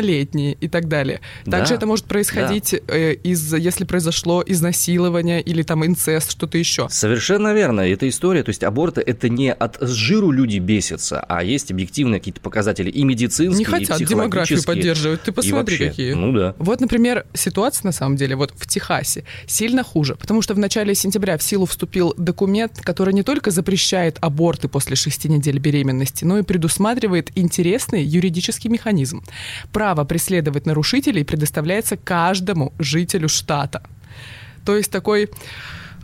несовершеннолетние 0.00 0.56
и 0.60 0.68
так 0.68 0.88
далее. 0.88 1.20
Также 1.44 1.70
Да, 1.70 1.76
это 1.76 1.86
может 1.86 2.04
происходить 2.06 2.74
э, 2.74 3.14
из, 3.14 3.52
если 3.54 3.84
произошло 3.84 4.42
изнасилование 4.46 5.40
или 5.40 5.62
там 5.62 5.84
инцест, 5.86 6.32
что-то 6.32 6.58
еще. 6.58 6.88
Совершенно 6.90 7.52
верно. 7.54 7.80
Эта 7.80 8.08
история, 8.08 8.42
то 8.42 8.50
есть 8.50 8.64
аборты 8.64 9.00
это 9.00 9.28
не 9.28 9.52
от 9.52 9.78
жиру 9.80 10.30
люди 10.30 10.58
бесятся, 10.58 11.20
а 11.20 11.42
есть 11.42 11.70
объективные 11.70 12.20
какие-то 12.20 12.40
показатели 12.40 12.90
и 12.90 13.04
медицинские, 13.04 13.56
Не 13.56 13.62
и 13.62 13.64
хотят 13.64 13.98
демографию 13.98 14.58
психологические, 14.58 14.66
поддерживать. 14.66 15.22
Ты 15.22 15.30
и 15.30 15.34
посмотри, 15.34 15.76
вообще. 15.76 15.88
какие. 15.88 16.12
Ну 16.12 16.32
да. 16.32 16.54
Вот, 16.58 16.80
например, 16.80 17.26
ситуация 17.34 17.86
на 17.86 17.92
самом 17.92 18.16
деле 18.16 18.36
вот 18.36 18.52
в 18.56 18.66
Техасе 18.66 19.24
сильно 19.46 19.82
хуже, 19.82 20.16
потому 20.16 20.42
что 20.42 20.54
в 20.54 20.58
начале 20.58 20.94
сентября 20.94 21.38
в 21.38 21.42
силу 21.42 21.66
вступил 21.66 22.14
документ, 22.16 22.80
который 22.82 23.14
не 23.14 23.22
только 23.22 23.50
запрещает 23.50 24.16
аборты 24.20 24.68
после 24.68 24.96
шести 24.96 25.28
недель 25.28 25.58
беременности, 25.58 26.24
но 26.24 26.38
и 26.38 26.42
предусматривает 26.42 27.30
интересный 27.34 28.02
юридический 28.02 28.70
механизм. 28.70 29.22
Право 29.72 29.89
преследовать 30.04 30.66
нарушителей 30.66 31.24
предоставляется 31.24 31.96
каждому 31.96 32.72
жителю 32.78 33.28
штата. 33.28 33.82
То 34.64 34.76
есть 34.76 34.90
такой... 34.90 35.28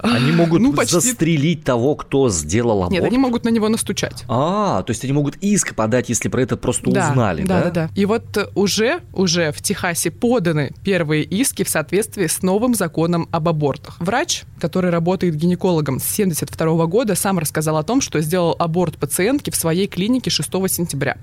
Они 0.00 0.32
могут 0.32 0.60
ну, 0.60 0.72
почти- 0.72 0.94
застрелить 0.94 1.64
того, 1.64 1.94
кто 1.94 2.28
сделал 2.28 2.78
аборт. 2.84 2.92
Нет, 2.92 3.04
они 3.04 3.18
могут 3.18 3.44
на 3.44 3.48
него 3.48 3.68
настучать. 3.68 4.24
А, 4.28 4.82
то 4.82 4.90
есть 4.90 5.04
они 5.04 5.12
могут 5.12 5.36
иск 5.36 5.74
подать, 5.74 6.08
если 6.08 6.28
про 6.28 6.42
это 6.42 6.56
просто 6.56 6.88
узнали, 6.90 7.44
да? 7.44 7.58
да, 7.58 7.64
да, 7.64 7.70
да. 7.70 7.90
И 7.94 8.04
вот 8.04 8.50
уже, 8.54 9.00
уже 9.12 9.52
в 9.52 9.62
Техасе 9.62 10.10
поданы 10.10 10.72
первые 10.84 11.22
иски 11.22 11.64
в 11.64 11.68
соответствии 11.68 12.26
с 12.26 12.42
новым 12.42 12.74
законом 12.74 13.28
об 13.30 13.48
абортах. 13.48 13.96
Врач, 14.00 14.44
который 14.60 14.90
работает 14.90 15.34
гинекологом 15.34 16.00
с 16.00 16.04
72 16.04 16.86
года, 16.86 17.14
сам 17.14 17.38
рассказал 17.38 17.76
о 17.76 17.82
том, 17.82 18.00
что 18.00 18.20
сделал 18.20 18.56
аборт 18.58 18.96
пациентки 18.96 19.50
в 19.50 19.56
своей 19.56 19.86
клинике 19.86 20.30
6 20.30 20.50
сентября. 20.68 21.16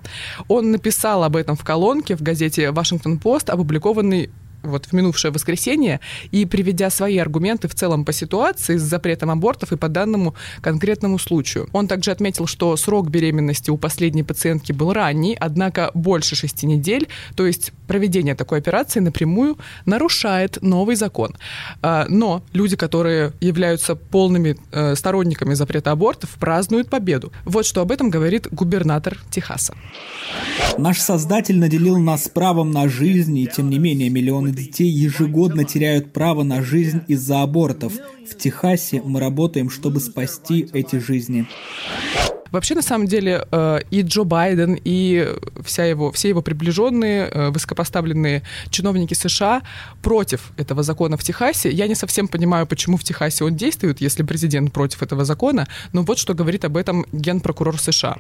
Он 0.48 0.72
написал 0.72 1.24
об 1.24 1.36
этом 1.36 1.56
в 1.56 1.64
колонке 1.64 2.16
в 2.16 2.22
газете 2.22 2.72
«Вашингтон-Пост», 2.72 3.50
опубликованной 3.50 4.30
вот 4.64 4.86
в 4.86 4.94
минувшее 4.94 5.32
воскресенье 5.32 6.00
и 6.32 6.46
приведя 6.46 6.90
свои 6.90 7.18
аргументы 7.18 7.68
в 7.68 7.76
целом 7.76 8.06
по 8.06 8.14
ситуации 8.14 8.78
с 8.78 8.82
запретом 8.82 9.30
абортов 9.30 9.72
и 9.72 9.78
по 9.78 9.90
данному 9.90 10.36
конкретному 10.62 11.20
случаю. 11.20 11.68
Он 11.74 11.88
также 11.88 12.12
отметил, 12.12 12.48
что 12.48 12.76
срок 12.78 13.10
беременности 13.10 13.70
у 13.70 13.78
последней 13.78 14.24
пациентки 14.24 14.72
был 14.72 14.94
ранний, 14.94 15.38
однако 15.40 15.92
больше 15.94 16.36
шести 16.36 16.66
недель, 16.66 17.08
то 17.36 17.46
есть 17.46 17.72
проведение 17.88 18.36
такой 18.36 18.60
операции 18.60 19.00
напрямую 19.00 19.58
нарушает 19.86 20.58
новый 20.62 20.96
закон. 20.96 21.36
А, 21.82 22.06
Но 22.10 22.44
люди, 22.54 22.76
которые 22.76 23.34
являются 23.42 23.96
полными 23.96 24.58
э, 24.72 24.96
сторонниками 24.96 25.54
запрета 25.54 25.92
абортов, 25.92 26.32
празднуют 26.40 26.90
победу. 26.90 27.32
Вот 27.46 27.66
что 27.66 27.82
об 27.82 27.92
этом 27.92 28.10
говорит 28.10 28.48
губернатор 28.52 29.18
Техаса. 29.30 29.76
Наш 30.78 31.00
Создатель 31.00 31.60
наделил 31.60 32.00
нас 32.00 32.30
правом 32.30 32.72
на 32.72 32.88
жизнь, 32.90 33.38
и 33.38 33.48
тем 33.48 33.70
не 33.70 33.80
менее 33.80 34.10
миллионы 34.10 34.53
детей 34.54 34.90
ежегодно 34.90 35.64
теряют 35.64 36.14
право 36.14 36.44
на 36.44 36.62
жизнь 36.64 37.02
из-за 37.08 37.42
абортов. 37.42 37.94
В 38.30 38.38
Техасе 38.38 39.02
мы 39.04 39.20
работаем, 39.20 39.70
чтобы 39.70 40.00
спасти 40.00 40.68
эти 40.74 40.98
жизни. 40.98 41.48
Вообще, 42.54 42.76
на 42.76 42.84
самом 42.84 43.08
деле, 43.08 43.48
э, 43.52 43.80
и 43.90 44.04
Джо 44.04 44.24
Байден, 44.26 44.80
и 44.86 45.28
вся 45.66 45.86
его, 45.86 46.12
все 46.12 46.30
его 46.30 46.44
приближенные, 46.44 47.28
э, 47.28 47.50
высокопоставленные 47.50 48.44
чиновники 48.70 49.16
США 49.16 49.64
против 50.04 50.52
этого 50.56 50.84
закона 50.84 51.18
в 51.18 51.24
Техасе. 51.24 51.72
Я 51.72 51.88
не 51.88 51.96
совсем 51.96 52.28
понимаю, 52.28 52.68
почему 52.68 52.98
в 52.98 53.04
Техасе 53.04 53.44
он 53.44 53.56
действует, 53.56 54.02
если 54.02 54.22
президент 54.22 54.72
против 54.72 55.02
этого 55.02 55.26
закона, 55.26 55.68
но 55.94 56.04
вот 56.04 56.20
что 56.20 56.36
говорит 56.36 56.64
об 56.64 56.78
этом 56.78 57.08
генпрокурор 57.12 57.80
США. 57.80 58.18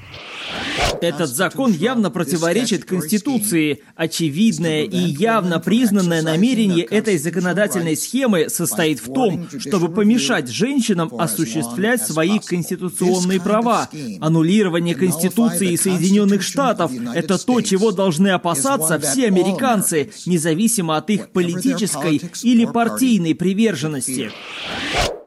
Этот 0.99 1.29
закон 1.29 1.71
явно 1.71 2.09
противоречит 2.09 2.85
Конституции. 2.85 3.83
Очевидное 3.95 4.83
и 4.83 4.97
явно 4.97 5.59
признанное 5.59 6.23
намерение 6.23 6.85
этой 6.85 7.19
законодательной 7.19 7.95
схемы 7.95 8.49
состоит 8.49 8.99
в 8.99 9.13
том, 9.13 9.47
чтобы 9.59 9.93
помешать 9.93 10.49
женщинам 10.49 11.11
осуществлять 11.19 12.01
свои 12.01 12.39
конституционные 12.39 13.39
права. 13.39 13.89
Аннулирование 14.23 14.95
Конституции 14.95 15.75
Соединенных 15.75 16.43
Штатов– 16.43 16.93
это 17.13 17.37
то, 17.37 17.59
чего 17.59 17.91
должны 17.91 18.29
опасаться 18.29 18.97
все 18.97 19.27
американцы, 19.27 20.11
независимо 20.25 20.95
от 20.95 21.09
их 21.09 21.29
политической 21.31 22.21
или 22.41 22.63
партийной 22.63 23.35
приверженности. 23.35 24.31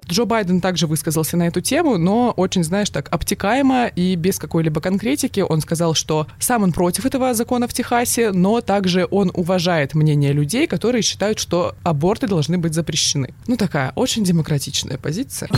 Джо 0.09 0.25
Байден 0.25 0.62
также 0.62 0.87
высказался 0.87 1.37
на 1.37 1.49
эту 1.49 1.61
тему, 1.61 1.99
но 1.99 2.31
очень, 2.31 2.65
знаешь, 2.65 2.88
так 2.88 3.12
обтекаемо 3.12 3.88
и 3.88 4.15
без 4.15 4.38
какой-либо 4.38 4.81
конкретики. 4.81 5.41
Он 5.41 5.61
сказал, 5.61 5.93
что 5.93 6.26
сам 6.38 6.62
он 6.62 6.73
против 6.73 7.05
этого 7.05 7.35
закона 7.35 7.69
в 7.69 7.75
Техасе, 7.75 8.33
но 8.33 8.62
также 8.62 9.07
он 9.11 9.31
уважает 9.35 9.95
мнение 9.95 10.33
людей, 10.33 10.67
которые 10.67 11.03
считают, 11.03 11.38
что 11.38 11.75
аборты 11.83 12.29
должны 12.29 12.57
быть 12.57 12.73
запрещены. 12.73 13.35
Ну, 13.47 13.59
такая 13.59 13.93
очень 13.95 14.25
демократичная 14.25 14.97
позиция. 14.97 15.50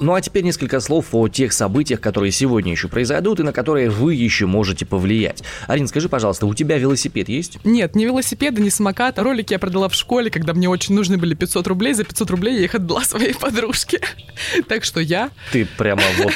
Ну 0.00 0.14
а 0.14 0.20
теперь 0.22 0.42
несколько 0.44 0.80
слов 0.80 1.08
о 1.12 1.28
тех 1.28 1.52
событиях, 1.52 2.00
которые 2.00 2.32
сегодня 2.32 2.72
еще 2.72 2.88
произойдут 2.88 3.38
и 3.38 3.42
на 3.42 3.52
которые 3.52 3.90
вы 3.90 4.14
еще 4.14 4.46
можете 4.46 4.86
повлиять. 4.86 5.42
Арин, 5.66 5.86
скажи, 5.88 6.08
пожалуйста, 6.08 6.46
у 6.46 6.54
тебя 6.54 6.78
велосипед 6.78 7.28
есть? 7.28 7.58
Нет, 7.64 7.94
ни 7.94 8.06
велосипеда, 8.06 8.62
ни 8.62 8.70
самоката. 8.70 9.22
Ролики 9.22 9.52
я 9.52 9.58
продала 9.58 9.90
в 9.90 9.94
школе, 9.94 10.30
когда 10.30 10.54
мне 10.54 10.70
очень 10.70 10.94
нужны 10.94 11.18
были 11.18 11.34
500 11.34 11.66
рублей. 11.66 11.92
За 11.92 12.04
500 12.04 12.30
рублей 12.30 12.56
я 12.56 12.64
их 12.64 12.74
отдала 12.74 13.04
своей 13.04 13.34
подружке. 13.34 14.00
Так 14.68 14.84
что 14.84 15.00
я... 15.00 15.30
Ты 15.52 15.68
прямо 15.76 16.02
вот 16.16 16.32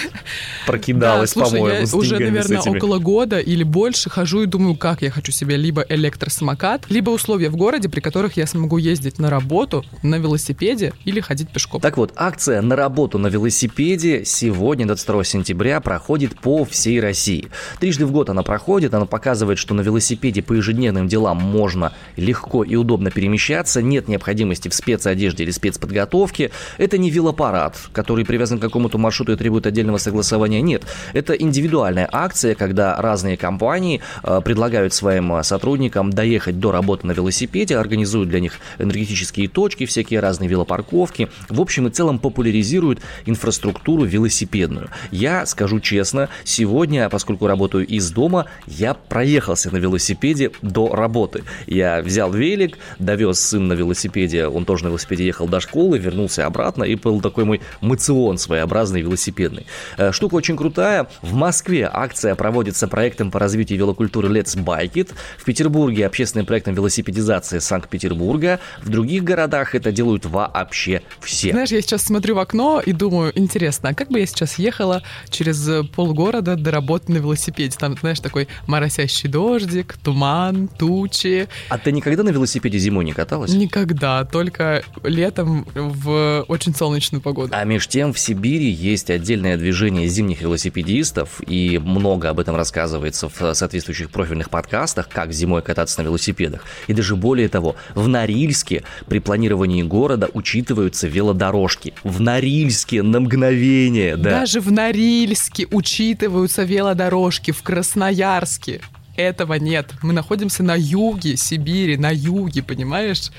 прокидалась, 0.66 1.32
по-моему, 1.32 1.68
я 1.68 1.84
уже, 1.96 2.18
наверное, 2.18 2.60
около 2.60 2.98
года 2.98 3.38
или 3.38 3.62
больше 3.62 4.10
хожу 4.10 4.42
и 4.42 4.46
думаю, 4.46 4.76
как 4.76 5.00
я 5.00 5.10
хочу 5.10 5.32
себе 5.32 5.56
либо 5.56 5.86
электросамокат, 5.88 6.90
либо 6.90 7.08
условия 7.08 7.48
в 7.48 7.56
городе, 7.56 7.88
при 7.88 8.00
которых 8.00 8.36
я 8.36 8.46
смогу 8.46 8.76
ездить 8.76 9.18
на 9.18 9.30
работу 9.30 9.86
на 10.02 10.16
велосипеде 10.16 10.92
или 11.06 11.20
ходить 11.20 11.48
пешком. 11.48 11.80
Так 11.80 11.96
вот, 11.96 12.12
акция 12.16 12.60
на 12.60 12.76
работу 12.76 13.16
на 13.16 13.28
велосипеде 13.28 13.53
велосипеде 13.54 14.24
сегодня, 14.24 14.84
22 14.84 15.22
сентября, 15.22 15.78
проходит 15.78 16.40
по 16.40 16.64
всей 16.64 17.00
России. 17.00 17.50
Трижды 17.78 18.04
в 18.04 18.10
год 18.10 18.28
она 18.28 18.42
проходит, 18.42 18.94
она 18.94 19.06
показывает, 19.06 19.58
что 19.58 19.74
на 19.74 19.80
велосипеде 19.80 20.42
по 20.42 20.54
ежедневным 20.54 21.06
делам 21.06 21.36
можно 21.36 21.92
легко 22.16 22.64
и 22.64 22.74
удобно 22.74 23.12
перемещаться, 23.12 23.80
нет 23.80 24.08
необходимости 24.08 24.68
в 24.68 24.74
спецодежде 24.74 25.44
или 25.44 25.52
спецподготовке. 25.52 26.50
Это 26.78 26.98
не 26.98 27.10
велопарад, 27.10 27.76
который 27.92 28.24
привязан 28.24 28.58
к 28.58 28.62
какому-то 28.62 28.98
маршруту 28.98 29.34
и 29.34 29.36
требует 29.36 29.68
отдельного 29.68 29.98
согласования. 29.98 30.60
Нет, 30.60 30.82
это 31.12 31.34
индивидуальная 31.34 32.08
акция, 32.10 32.56
когда 32.56 33.00
разные 33.00 33.36
компании 33.36 34.00
э, 34.24 34.40
предлагают 34.44 34.92
своим 34.94 35.32
э, 35.32 35.44
сотрудникам 35.44 36.10
доехать 36.10 36.58
до 36.58 36.72
работы 36.72 37.06
на 37.06 37.12
велосипеде, 37.12 37.76
организуют 37.76 38.30
для 38.30 38.40
них 38.40 38.54
энергетические 38.80 39.46
точки, 39.46 39.86
всякие 39.86 40.18
разные 40.18 40.48
велопарковки. 40.48 41.28
В 41.48 41.60
общем 41.60 41.86
и 41.86 41.90
целом 41.90 42.18
популяризируют 42.18 42.98
инфраструктуру 43.44 44.04
велосипедную. 44.04 44.88
Я 45.10 45.44
скажу 45.44 45.78
честно, 45.78 46.30
сегодня, 46.44 47.10
поскольку 47.10 47.46
работаю 47.46 47.86
из 47.86 48.10
дома, 48.10 48.46
я 48.66 48.94
проехался 48.94 49.70
на 49.70 49.76
велосипеде 49.76 50.50
до 50.62 50.94
работы. 50.94 51.44
Я 51.66 52.00
взял 52.00 52.32
велик, 52.32 52.78
довез 52.98 53.38
сын 53.40 53.68
на 53.68 53.74
велосипеде, 53.74 54.46
он 54.46 54.64
тоже 54.64 54.84
на 54.84 54.88
велосипеде 54.88 55.26
ехал 55.26 55.46
до 55.46 55.60
школы, 55.60 55.98
вернулся 55.98 56.46
обратно, 56.46 56.84
и 56.84 56.94
был 56.94 57.20
такой 57.20 57.44
мой 57.44 57.60
мацион 57.82 58.38
своеобразный 58.38 59.02
велосипедный. 59.02 59.66
Э, 59.98 60.10
штука 60.12 60.36
очень 60.36 60.56
крутая. 60.56 61.06
В 61.20 61.34
Москве 61.34 61.88
акция 61.92 62.34
проводится 62.36 62.88
проектом 62.88 63.30
по 63.30 63.38
развитию 63.38 63.78
велокультуры 63.78 64.28
Let's 64.28 64.56
Bike 64.56 64.94
It. 64.94 65.12
В 65.36 65.44
Петербурге 65.44 66.06
общественным 66.06 66.46
проектом 66.46 66.74
велосипедизации 66.74 67.58
Санкт-Петербурга. 67.58 68.58
В 68.82 68.88
других 68.88 69.22
городах 69.22 69.74
это 69.74 69.92
делают 69.92 70.24
вообще 70.24 71.02
все. 71.20 71.50
Знаешь, 71.50 71.70
я 71.70 71.82
сейчас 71.82 72.02
смотрю 72.02 72.36
в 72.36 72.38
окно 72.38 72.80
и 72.80 72.92
думаю, 72.92 73.33
интересно, 73.34 73.90
а 73.90 73.94
как 73.94 74.10
бы 74.10 74.20
я 74.20 74.26
сейчас 74.26 74.58
ехала 74.58 75.02
через 75.30 75.68
полгорода 75.88 76.56
до 76.56 76.70
работы 76.70 77.12
на 77.12 77.18
велосипеде? 77.18 77.76
Там, 77.78 77.96
знаешь, 77.98 78.20
такой 78.20 78.48
моросящий 78.66 79.28
дождик, 79.28 79.96
туман, 80.02 80.68
тучи. 80.68 81.48
А 81.68 81.78
ты 81.78 81.92
никогда 81.92 82.22
на 82.22 82.30
велосипеде 82.30 82.78
зимой 82.78 83.04
не 83.04 83.12
каталась? 83.12 83.52
Никогда, 83.52 84.24
только 84.24 84.84
летом 85.02 85.66
в 85.74 86.44
очень 86.48 86.74
солнечную 86.74 87.20
погоду. 87.22 87.52
А 87.54 87.64
между 87.64 87.90
тем 87.90 88.12
в 88.12 88.18
Сибири 88.18 88.70
есть 88.70 89.10
отдельное 89.10 89.56
движение 89.56 90.08
зимних 90.08 90.40
велосипедистов, 90.40 91.40
и 91.46 91.78
много 91.78 92.30
об 92.30 92.40
этом 92.40 92.56
рассказывается 92.56 93.28
в 93.28 93.54
соответствующих 93.54 94.10
профильных 94.10 94.50
подкастах, 94.50 95.08
как 95.08 95.32
зимой 95.32 95.62
кататься 95.62 96.00
на 96.00 96.04
велосипедах. 96.04 96.64
И 96.86 96.92
даже 96.92 97.16
более 97.16 97.48
того, 97.48 97.76
в 97.94 98.08
Норильске 98.08 98.84
при 99.08 99.18
планировании 99.18 99.82
города 99.82 100.28
учитываются 100.32 101.08
велодорожки. 101.08 101.94
В 102.04 102.20
Норильске 102.20 103.02
на 103.02 103.23
мгновение, 103.24 104.16
да. 104.16 104.40
Даже 104.40 104.60
в 104.60 104.70
Норильске 104.70 105.66
учитываются 105.70 106.62
велодорожки, 106.62 107.50
в 107.50 107.62
Красноярске. 107.62 108.80
Этого 109.16 109.54
нет. 109.54 109.92
Мы 110.02 110.12
находимся 110.12 110.62
на 110.62 110.74
юге 110.76 111.36
Сибири, 111.36 111.96
на 111.96 112.10
юге, 112.10 112.62
понимаешь? 112.62 113.30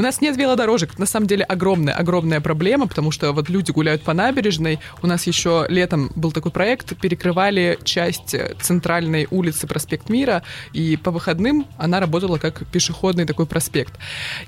У 0.00 0.02
нас 0.02 0.22
нет 0.22 0.34
велодорожек. 0.38 0.98
На 0.98 1.04
самом 1.04 1.26
деле 1.26 1.44
огромная, 1.44 1.92
огромная 1.92 2.40
проблема, 2.40 2.88
потому 2.88 3.10
что 3.10 3.32
вот 3.32 3.50
люди 3.50 3.70
гуляют 3.70 4.00
по 4.00 4.14
набережной. 4.14 4.78
У 5.02 5.06
нас 5.06 5.26
еще 5.26 5.66
летом 5.68 6.10
был 6.16 6.32
такой 6.32 6.50
проект, 6.50 6.98
перекрывали 6.98 7.78
часть 7.84 8.34
центральной 8.62 9.28
улицы 9.30 9.66
Проспект 9.66 10.08
Мира, 10.08 10.42
и 10.72 10.96
по 10.96 11.10
выходным 11.10 11.66
она 11.76 12.00
работала 12.00 12.38
как 12.38 12.66
пешеходный 12.68 13.26
такой 13.26 13.44
проспект. 13.44 13.92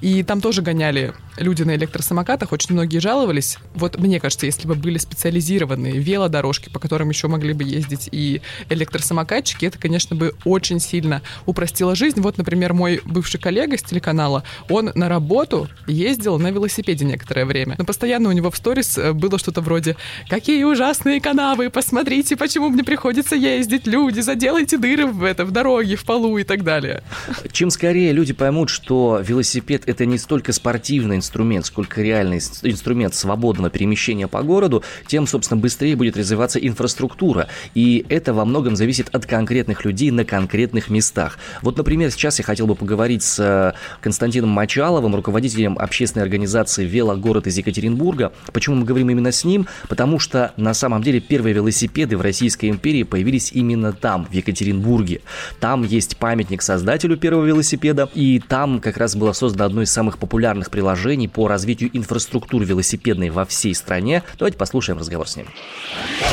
И 0.01 0.23
там 0.23 0.41
тоже 0.41 0.63
гоняли 0.63 1.13
люди 1.37 1.65
на 1.65 1.77
электросамокатах, 1.77 2.51
очень 2.53 2.73
многие 2.73 3.01
жаловались. 3.01 3.59
Вот 3.75 3.99
мне 3.99 4.21
кажется, 4.21 4.47
если 4.47 4.67
бы 4.67 4.75
были 4.75 4.97
специализированные 4.97 5.99
велодорожки, 5.99 6.71
по 6.71 6.81
которым 6.81 7.11
еще 7.11 7.29
могли 7.29 7.53
бы 7.53 7.63
ездить 7.63 8.09
и 8.11 8.41
электросамокатчики, 8.71 9.67
это, 9.67 9.79
конечно, 9.79 10.17
бы 10.17 10.35
очень 10.47 10.81
сильно 10.81 11.21
упростило 11.45 11.95
жизнь. 11.95 12.23
Вот, 12.23 12.39
например, 12.39 12.73
мой 12.73 13.03
бывший 13.05 13.39
коллега 13.39 13.77
с 13.77 13.83
телеканала, 13.83 14.45
он 14.71 14.93
на 14.95 15.11
работу 15.11 15.42
работу 15.43 15.69
ездил 15.87 16.39
на 16.39 16.51
велосипеде 16.51 17.05
некоторое 17.05 17.45
время. 17.45 17.75
Но 17.79 17.85
постоянно 17.85 18.29
у 18.29 18.33
него 18.33 18.51
в 18.51 18.57
сторис 18.57 18.97
э, 18.97 19.13
было 19.13 19.39
что-то 19.39 19.61
вроде 19.61 19.97
«Какие 20.29 20.65
ужасные 20.65 21.21
канавы! 21.21 21.71
Посмотрите, 21.71 22.37
почему 22.37 22.69
мне 22.69 22.85
приходится 22.85 23.35
ездить! 23.35 23.87
Люди, 23.87 24.21
заделайте 24.21 24.79
дыры 24.79 25.07
в, 25.07 25.25
это, 25.25 25.45
в 25.45 25.51
дороге, 25.51 25.97
в 25.97 26.05
полу 26.05 26.39
и 26.39 26.45
так 26.45 26.63
далее». 26.63 27.03
Чем 27.51 27.71
скорее 27.71 28.13
люди 28.13 28.33
поймут, 28.33 28.71
что 28.71 29.21
велосипед– 29.23 29.83
это 29.87 30.07
не 30.07 30.19
столько 30.19 30.53
спортивный 30.53 31.17
инструмент, 31.17 31.67
сколько 31.67 32.01
реальный 32.03 32.39
инструмент 32.63 33.15
свободного 33.15 33.71
перемещения 33.71 34.29
по 34.29 34.43
городу, 34.43 34.85
тем, 35.07 35.27
собственно, 35.27 35.61
быстрее 35.61 35.97
будет 35.97 36.17
развиваться 36.17 36.59
инфраструктура. 36.59 37.49
И 37.75 38.07
это 38.09 38.33
во 38.33 38.45
многом 38.45 38.77
зависит 38.77 39.09
от 39.13 39.27
конкретных 39.27 39.85
людей 39.85 40.11
на 40.11 40.25
конкретных 40.25 40.89
местах. 40.89 41.39
Вот, 41.63 41.77
например, 41.77 42.11
сейчас 42.11 42.39
я 42.39 42.45
хотел 42.45 42.67
бы 42.67 42.75
поговорить 42.75 43.23
с 43.23 43.39
э, 43.41 43.73
Константином 44.01 44.51
Мочаловым, 44.51 45.15
руководителем 45.17 45.32
общественной 45.35 46.23
организации 46.23 46.85
«Велогород» 46.85 47.47
из 47.47 47.57
Екатеринбурга. 47.59 48.33
Почему 48.53 48.77
мы 48.77 48.85
говорим 48.85 49.11
именно 49.11 49.33
с 49.33 49.45
ним? 49.45 49.67
Потому 49.89 50.19
что 50.19 50.53
на 50.57 50.75
самом 50.75 51.03
деле 51.03 51.21
первые 51.21 51.55
велосипеды 51.55 52.17
в 52.17 52.21
Российской 52.21 52.69
империи 52.71 53.03
появились 53.03 53.53
именно 53.53 53.93
там, 53.93 54.27
в 54.27 54.33
Екатеринбурге. 54.33 55.21
Там 55.61 55.85
есть 55.85 56.17
памятник 56.17 56.63
создателю 56.63 57.17
первого 57.17 57.45
велосипеда, 57.45 58.09
и 58.15 58.41
там 58.41 58.81
как 58.81 58.97
раз 58.97 59.17
было 59.17 59.33
создано 59.33 59.65
одно 59.65 59.83
из 59.83 59.91
самых 59.91 60.19
популярных 60.19 60.71
приложений 60.71 61.29
по 61.29 61.49
развитию 61.49 61.91
инфраструктуры 61.93 62.65
велосипедной 62.65 63.31
во 63.31 63.45
всей 63.45 63.75
стране. 63.75 64.23
Давайте 64.39 64.59
послушаем 64.59 64.99
разговор 64.99 65.29
с 65.29 65.37
ним. 65.37 65.47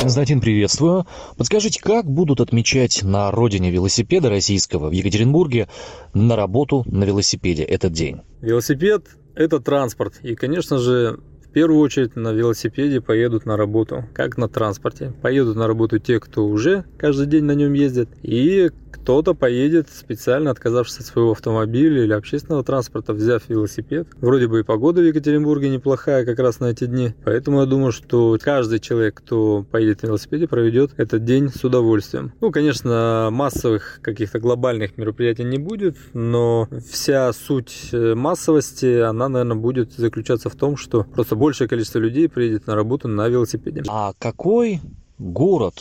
Константин, 0.00 0.40
приветствую. 0.40 1.06
Подскажите, 1.36 1.80
как 1.80 2.10
будут 2.10 2.40
отмечать 2.40 3.02
на 3.02 3.30
родине 3.30 3.70
велосипеда 3.70 4.30
российского 4.30 4.88
в 4.88 4.92
Екатеринбурге 4.92 5.68
на 6.14 6.36
работу 6.36 6.84
на 6.86 7.04
велосипеде 7.04 7.62
этот 7.62 7.92
день? 7.92 8.20
Велосипед– 8.40 9.06
это 9.34 9.60
транспорт. 9.60 10.14
И, 10.22 10.34
конечно 10.34 10.78
же, 10.78 11.20
в 11.44 11.52
первую 11.52 11.80
очередь 11.80 12.16
на 12.16 12.32
велосипеде 12.32 13.00
поедут 13.00 13.44
на 13.44 13.56
работу, 13.56 14.04
как 14.14 14.38
на 14.38 14.48
транспорте. 14.48 15.12
Поедут 15.20 15.56
на 15.56 15.66
работу 15.66 15.98
те, 15.98 16.20
кто 16.20 16.46
уже 16.46 16.84
каждый 16.96 17.26
день 17.26 17.44
на 17.44 17.52
нем 17.52 17.72
ездит, 17.72 18.08
и 18.22 18.70
кто-то 19.02 19.34
поедет 19.34 19.88
специально 19.90 20.50
отказавшись 20.50 20.98
от 20.98 21.06
своего 21.06 21.32
автомобиля 21.32 22.04
или 22.04 22.12
общественного 22.12 22.62
транспорта, 22.62 23.12
взяв 23.12 23.48
велосипед. 23.48 24.06
Вроде 24.20 24.46
бы 24.46 24.60
и 24.60 24.62
погода 24.62 25.00
в 25.00 25.04
Екатеринбурге 25.04 25.70
неплохая 25.70 26.24
как 26.24 26.38
раз 26.38 26.60
на 26.60 26.66
эти 26.66 26.84
дни, 26.86 27.14
поэтому 27.24 27.60
я 27.60 27.66
думаю, 27.66 27.92
что 27.92 28.36
каждый 28.40 28.78
человек, 28.78 29.14
кто 29.16 29.64
поедет 29.70 30.02
на 30.02 30.08
велосипеде, 30.08 30.46
проведет 30.46 30.92
этот 30.98 31.24
день 31.24 31.48
с 31.48 31.64
удовольствием. 31.64 32.32
Ну, 32.40 32.50
конечно, 32.50 33.30
массовых 33.32 34.00
каких-то 34.02 34.38
глобальных 34.38 34.96
мероприятий 34.98 35.44
не 35.44 35.58
будет, 35.58 35.96
но 36.12 36.68
вся 36.90 37.32
суть 37.32 37.88
э, 37.92 38.14
массовости, 38.14 39.00
она, 39.00 39.28
наверное, 39.28 39.56
будет 39.56 39.92
заключаться 39.92 40.50
в 40.50 40.54
том, 40.54 40.76
что 40.76 41.04
просто 41.04 41.36
большее 41.36 41.68
количество 41.68 41.98
людей 41.98 42.28
приедет 42.28 42.66
на 42.66 42.74
работу 42.74 43.08
на 43.08 43.28
велосипеде. 43.28 43.82
А 43.88 44.12
какой 44.18 44.80
город 45.18 45.74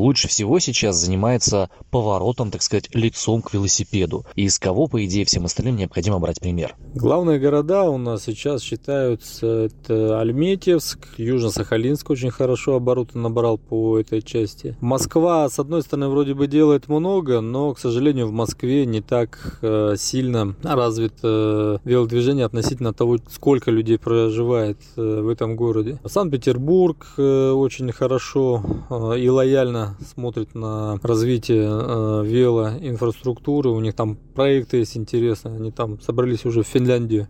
лучше 0.00 0.28
всего 0.28 0.58
сейчас 0.58 0.96
занимается 0.96 1.70
поворотом, 1.90 2.50
так 2.50 2.62
сказать, 2.62 2.88
лицом 2.94 3.42
к 3.42 3.52
велосипеду. 3.52 4.24
И 4.34 4.44
из 4.44 4.58
кого, 4.58 4.86
по 4.86 5.04
идее, 5.04 5.24
всем 5.24 5.44
остальным 5.44 5.76
необходимо 5.76 6.18
брать 6.18 6.40
пример? 6.40 6.74
Главные 6.94 7.38
города 7.38 7.84
у 7.84 7.98
нас 7.98 8.24
сейчас 8.24 8.62
считаются 8.62 9.46
это 9.46 10.20
Альметьевск, 10.20 10.98
Южно-Сахалинск 11.18 12.10
очень 12.10 12.30
хорошо 12.30 12.76
обороты 12.76 13.18
набрал 13.18 13.58
по 13.58 13.98
этой 13.98 14.22
части. 14.22 14.76
Москва, 14.80 15.48
с 15.48 15.58
одной 15.58 15.82
стороны, 15.82 16.08
вроде 16.08 16.34
бы 16.34 16.46
делает 16.46 16.88
много, 16.88 17.40
но, 17.40 17.74
к 17.74 17.78
сожалению, 17.78 18.28
в 18.28 18.32
Москве 18.32 18.86
не 18.86 19.00
так 19.00 19.58
э, 19.62 19.94
сильно 19.98 20.56
развито 20.62 21.80
э, 21.84 21.88
велодвижение 21.88 22.46
относительно 22.46 22.92
того, 22.92 23.18
сколько 23.30 23.70
людей 23.70 23.98
проживает 23.98 24.78
э, 24.96 25.20
в 25.20 25.28
этом 25.28 25.56
городе. 25.56 25.98
Санкт-Петербург 26.04 27.06
э, 27.16 27.50
очень 27.50 27.92
хорошо 27.92 28.62
э, 28.88 29.18
и 29.18 29.28
лояльно 29.28 29.89
смотрит 30.06 30.54
на 30.54 30.98
развитие 31.02 31.68
э, 31.68 32.22
велоинфраструктуры. 32.24 33.70
У 33.70 33.80
них 33.80 33.94
там 33.94 34.16
проекты 34.34 34.78
есть 34.78 34.96
интересные. 34.96 35.56
Они 35.56 35.70
там 35.70 36.00
собрались 36.00 36.44
уже 36.44 36.62
в 36.62 36.66
Финляндию 36.66 37.28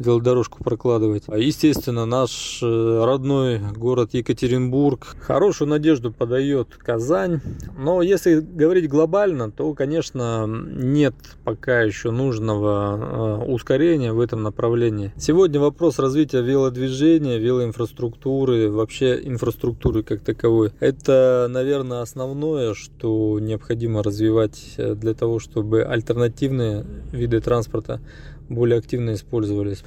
велодорожку 0.00 0.64
прокладывать. 0.64 1.24
А 1.28 1.36
естественно, 1.36 2.06
наш 2.06 2.60
э, 2.62 3.04
родной 3.04 3.60
город 3.76 4.14
Екатеринбург 4.14 5.14
хорошую 5.20 5.68
надежду 5.68 6.10
подает 6.10 6.68
Казань. 6.76 7.40
Но 7.78 8.00
если 8.00 8.40
говорить 8.40 8.88
глобально, 8.88 9.50
то, 9.50 9.74
конечно, 9.74 10.46
нет 10.46 11.14
пока 11.44 11.82
еще 11.82 12.10
нужного 12.10 13.42
э, 13.44 13.52
ускорения 13.52 14.12
в 14.12 14.20
этом 14.20 14.42
направлении. 14.42 15.12
Сегодня 15.16 15.60
вопрос 15.60 15.98
развития 15.98 16.40
велодвижения, 16.40 17.36
велоинфраструктуры, 17.36 18.70
вообще 18.70 19.20
инфраструктуры 19.22 20.02
как 20.02 20.22
таковой. 20.22 20.72
Это, 20.80 21.46
наверное, 21.50 21.99
основное, 22.02 22.74
что 22.74 23.38
необходимо 23.40 24.02
развивать 24.02 24.74
э, 24.76 24.94
для 24.94 25.14
того, 25.14 25.38
чтобы 25.38 25.82
альтернативные 25.82 26.84
виды 27.12 27.40
транспорта 27.40 28.00
более 28.48 28.78
активно 28.78 29.14
использовались. 29.14 29.84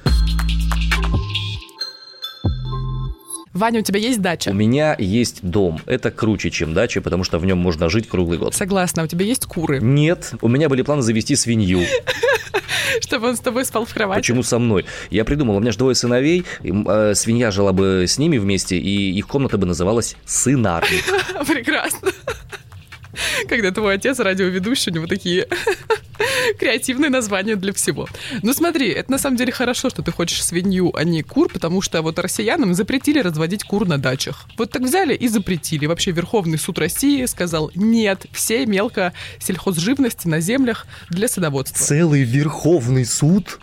Ваня, 3.54 3.80
у 3.80 3.82
тебя 3.82 4.00
есть 4.00 4.20
дача? 4.20 4.50
У 4.50 4.52
меня 4.52 4.96
есть 4.98 5.38
дом. 5.42 5.80
Это 5.86 6.10
круче, 6.10 6.50
чем 6.50 6.74
дача, 6.74 7.00
потому 7.00 7.22
что 7.22 7.38
в 7.38 7.46
нем 7.46 7.56
можно 7.56 7.88
жить 7.88 8.08
круглый 8.08 8.36
год. 8.36 8.52
Согласна. 8.52 9.04
У 9.04 9.06
тебя 9.06 9.24
есть 9.24 9.46
куры? 9.46 9.78
Нет, 9.80 10.32
у 10.40 10.48
меня 10.48 10.68
были 10.68 10.82
планы 10.82 11.02
завести 11.02 11.36
свинью. 11.36 11.82
Чтобы 13.00 13.28
он 13.28 13.36
с 13.36 13.40
тобой 13.40 13.64
спал 13.64 13.84
в 13.84 13.94
кровати? 13.94 14.18
Почему 14.18 14.42
со 14.42 14.58
мной? 14.58 14.86
Я 15.10 15.24
придумал, 15.24 15.56
у 15.56 15.60
меня 15.60 15.70
же 15.70 15.78
двое 15.78 15.94
сыновей, 15.94 16.44
э, 16.62 17.14
свинья 17.14 17.52
жила 17.52 17.72
бы 17.72 18.06
с 18.08 18.18
ними 18.18 18.38
вместе, 18.38 18.76
и 18.76 19.12
их 19.12 19.28
комната 19.28 19.56
бы 19.56 19.66
называлась 19.66 20.16
«Сынарник». 20.24 21.04
Прекрасно. 21.46 22.10
Когда 23.48 23.70
твой 23.70 23.94
отец 23.94 24.18
радиоведущий, 24.18 24.90
у 24.90 24.94
него 24.96 25.06
такие 25.06 25.46
креативные 26.58 27.10
названия 27.10 27.56
для 27.56 27.72
всего. 27.72 28.08
Ну 28.42 28.52
смотри, 28.52 28.88
это 28.88 29.10
на 29.10 29.18
самом 29.18 29.36
деле 29.36 29.52
хорошо, 29.52 29.90
что 29.90 30.02
ты 30.02 30.12
хочешь 30.12 30.44
свинью, 30.44 30.92
а 30.94 31.04
не 31.04 31.22
кур, 31.22 31.48
потому 31.52 31.82
что 31.82 32.02
вот 32.02 32.18
россиянам 32.18 32.74
запретили 32.74 33.20
разводить 33.20 33.64
кур 33.64 33.86
на 33.86 33.98
дачах. 33.98 34.46
Вот 34.56 34.70
так 34.70 34.82
взяли 34.82 35.14
и 35.14 35.28
запретили. 35.28 35.86
Вообще 35.86 36.10
Верховный 36.10 36.58
суд 36.58 36.78
России 36.78 37.24
сказал, 37.26 37.70
нет, 37.74 38.26
все 38.32 38.66
мелко 38.66 39.12
сельхозживности 39.38 40.28
на 40.28 40.40
землях 40.40 40.86
для 41.10 41.28
садоводства. 41.28 41.84
Целый 41.84 42.22
Верховный 42.22 43.04
суд 43.04 43.58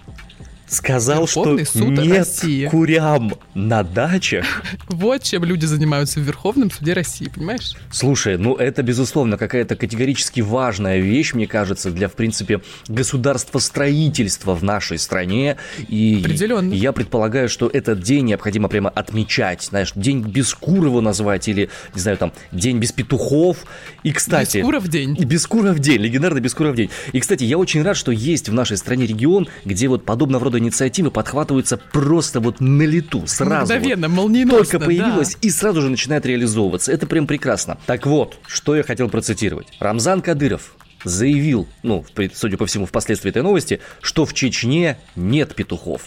сказал, 0.71 1.25
Верховный 1.25 1.65
что 1.65 1.79
суд 1.79 1.89
нет 1.89 2.17
России. 2.17 2.67
курям 2.67 3.34
на 3.53 3.84
дачах. 3.84 4.45
Вот 4.88 5.23
чем 5.23 5.43
люди 5.43 5.65
занимаются 5.65 6.19
в 6.19 6.23
Верховном 6.23 6.71
суде 6.71 6.93
России, 6.93 7.29
понимаешь? 7.34 7.75
Слушай, 7.91 8.38
ну 8.38 8.55
это, 8.55 8.84
безусловно, 8.84 9.38
какая-то 9.38 9.75
категорически 9.75 10.41
важная 10.41 10.99
вещь, 10.99 11.34
мне 11.34 11.47
кажется, 11.47 11.91
для, 11.91 12.07
в 12.07 12.13
принципе, 12.13 12.62
государствостроительства 12.88 14.55
в 14.55 14.63
нашей 14.63 14.97
стране. 14.97 15.57
И 15.89 16.21
Определенно. 16.23 16.73
я 16.73 16.93
предполагаю, 16.93 17.49
что 17.49 17.67
этот 17.67 18.01
день 18.01 18.25
необходимо 18.25 18.69
прямо 18.69 18.89
отмечать. 18.89 19.63
Знаешь, 19.63 19.91
день 19.95 20.21
без 20.21 20.53
кур 20.53 20.86
его 20.86 21.01
назвать, 21.01 21.47
или, 21.47 21.69
не 21.93 22.01
знаю, 22.01 22.17
там, 22.17 22.31
день 22.51 22.77
без 22.77 22.91
петухов. 22.91 23.65
И, 24.03 24.12
кстати... 24.13 24.57
Бескуров 24.57 24.88
день. 24.88 25.15
Бескуров 25.15 25.79
день, 25.79 26.01
легендарный 26.01 26.41
Бескуров 26.41 26.75
день. 26.75 26.89
И, 27.12 27.19
кстати, 27.19 27.43
я 27.43 27.57
очень 27.57 27.81
рад, 27.81 27.97
что 27.97 28.12
есть 28.12 28.47
в 28.47 28.53
нашей 28.53 28.77
стране 28.77 29.05
регион, 29.05 29.47
где 29.65 29.88
вот 29.89 30.05
подобного 30.05 30.45
рода 30.45 30.61
инициативы 30.62 31.12
подхватываются 31.12 31.78
просто 31.78 32.39
вот 32.39 32.60
на 32.62 32.84
лету, 32.84 33.28
сразу. 33.28 33.74
вот. 33.74 33.80
Мгновенно, 33.80 34.08
молниеносно, 34.08 34.58
Только 34.60 34.80
появилась 34.80 35.34
да. 35.34 35.39
и 35.41 35.50
сразу 35.50 35.82
же 35.82 35.89
начинает 35.89 36.26
реализовываться. 36.26 36.91
Это 36.91 37.08
прям 37.08 37.28
прекрасно. 37.28 37.78
Так 37.86 38.06
вот, 38.06 38.38
что 38.47 38.76
я 38.76 38.84
хотел 38.84 39.10
процитировать. 39.10 39.67
Рамзан 39.80 40.21
Кадыров 40.21 40.76
заявил, 41.04 41.67
ну, 41.84 42.06
судя 42.34 42.58
по 42.58 42.65
всему, 42.65 42.86
впоследствии 42.86 43.30
этой 43.30 43.41
новости, 43.41 43.82
что 44.02 44.26
в 44.26 44.34
Чечне 44.34 44.97
нет 45.15 45.56
петухов. 45.56 46.04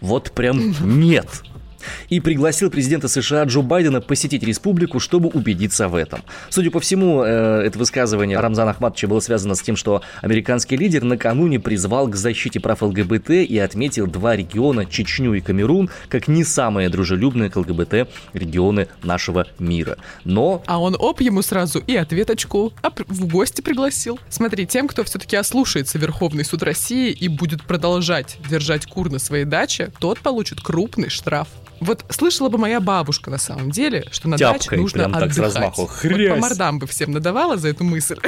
Вот 0.00 0.32
прям 0.32 0.74
нет. 1.00 1.28
И 2.08 2.20
пригласил 2.20 2.70
президента 2.70 3.08
США 3.08 3.44
Джо 3.44 3.60
Байдена 3.60 4.00
посетить 4.00 4.42
республику, 4.42 5.00
чтобы 5.00 5.28
убедиться 5.28 5.88
в 5.88 5.94
этом. 5.94 6.22
Судя 6.50 6.70
по 6.70 6.80
всему, 6.80 7.22
э, 7.22 7.62
это 7.66 7.78
высказывание 7.78 8.38
Рамзана 8.38 8.72
Ахматовича 8.72 9.08
было 9.08 9.20
связано 9.20 9.54
с 9.54 9.62
тем, 9.62 9.76
что 9.76 10.02
американский 10.22 10.76
лидер 10.76 11.04
накануне 11.04 11.60
призвал 11.60 12.08
к 12.08 12.16
защите 12.16 12.60
прав 12.60 12.82
ЛГБТ 12.82 13.30
и 13.30 13.58
отметил 13.58 14.06
два 14.06 14.36
региона, 14.36 14.86
Чечню 14.86 15.34
и 15.34 15.40
Камерун, 15.40 15.90
как 16.08 16.28
не 16.28 16.44
самые 16.44 16.88
дружелюбные 16.88 17.50
к 17.50 17.56
ЛГБТ 17.56 18.08
регионы 18.32 18.88
нашего 19.02 19.46
мира. 19.58 19.98
Но 20.24 20.62
А 20.66 20.80
он 20.80 20.96
оп 20.98 21.20
ему 21.20 21.42
сразу 21.42 21.78
и 21.80 21.96
ответочку 21.96 22.72
а 22.82 22.90
в 22.90 23.26
гости 23.26 23.60
пригласил. 23.60 24.18
Смотри, 24.28 24.66
тем, 24.66 24.88
кто 24.88 25.04
все-таки 25.04 25.36
ослушается 25.36 25.98
Верховный 25.98 26.44
суд 26.44 26.62
России 26.62 27.10
и 27.10 27.28
будет 27.28 27.62
продолжать 27.64 28.38
держать 28.48 28.86
кур 28.86 29.10
на 29.10 29.18
своей 29.18 29.44
даче, 29.44 29.92
тот 29.98 30.20
получит 30.20 30.60
крупный 30.60 31.08
штраф. 31.08 31.48
Вот 31.80 32.04
слышала 32.10 32.48
бы 32.48 32.58
моя 32.58 32.80
бабушка 32.80 33.30
на 33.30 33.38
самом 33.38 33.70
деле, 33.70 34.04
что 34.10 34.28
на 34.28 34.36
даче 34.38 34.58
Тяпкой 34.60 34.78
нужно 34.78 34.98
прям 35.00 35.12
так 35.12 35.22
отдыхать. 35.24 35.44
размаху. 35.54 35.82
Вот 35.82 35.90
Хрясь. 35.90 36.30
по 36.30 36.36
мордам 36.40 36.78
бы 36.78 36.86
всем 36.86 37.12
надавала 37.12 37.56
за 37.56 37.68
эту 37.68 37.84
мысль. 37.84 38.16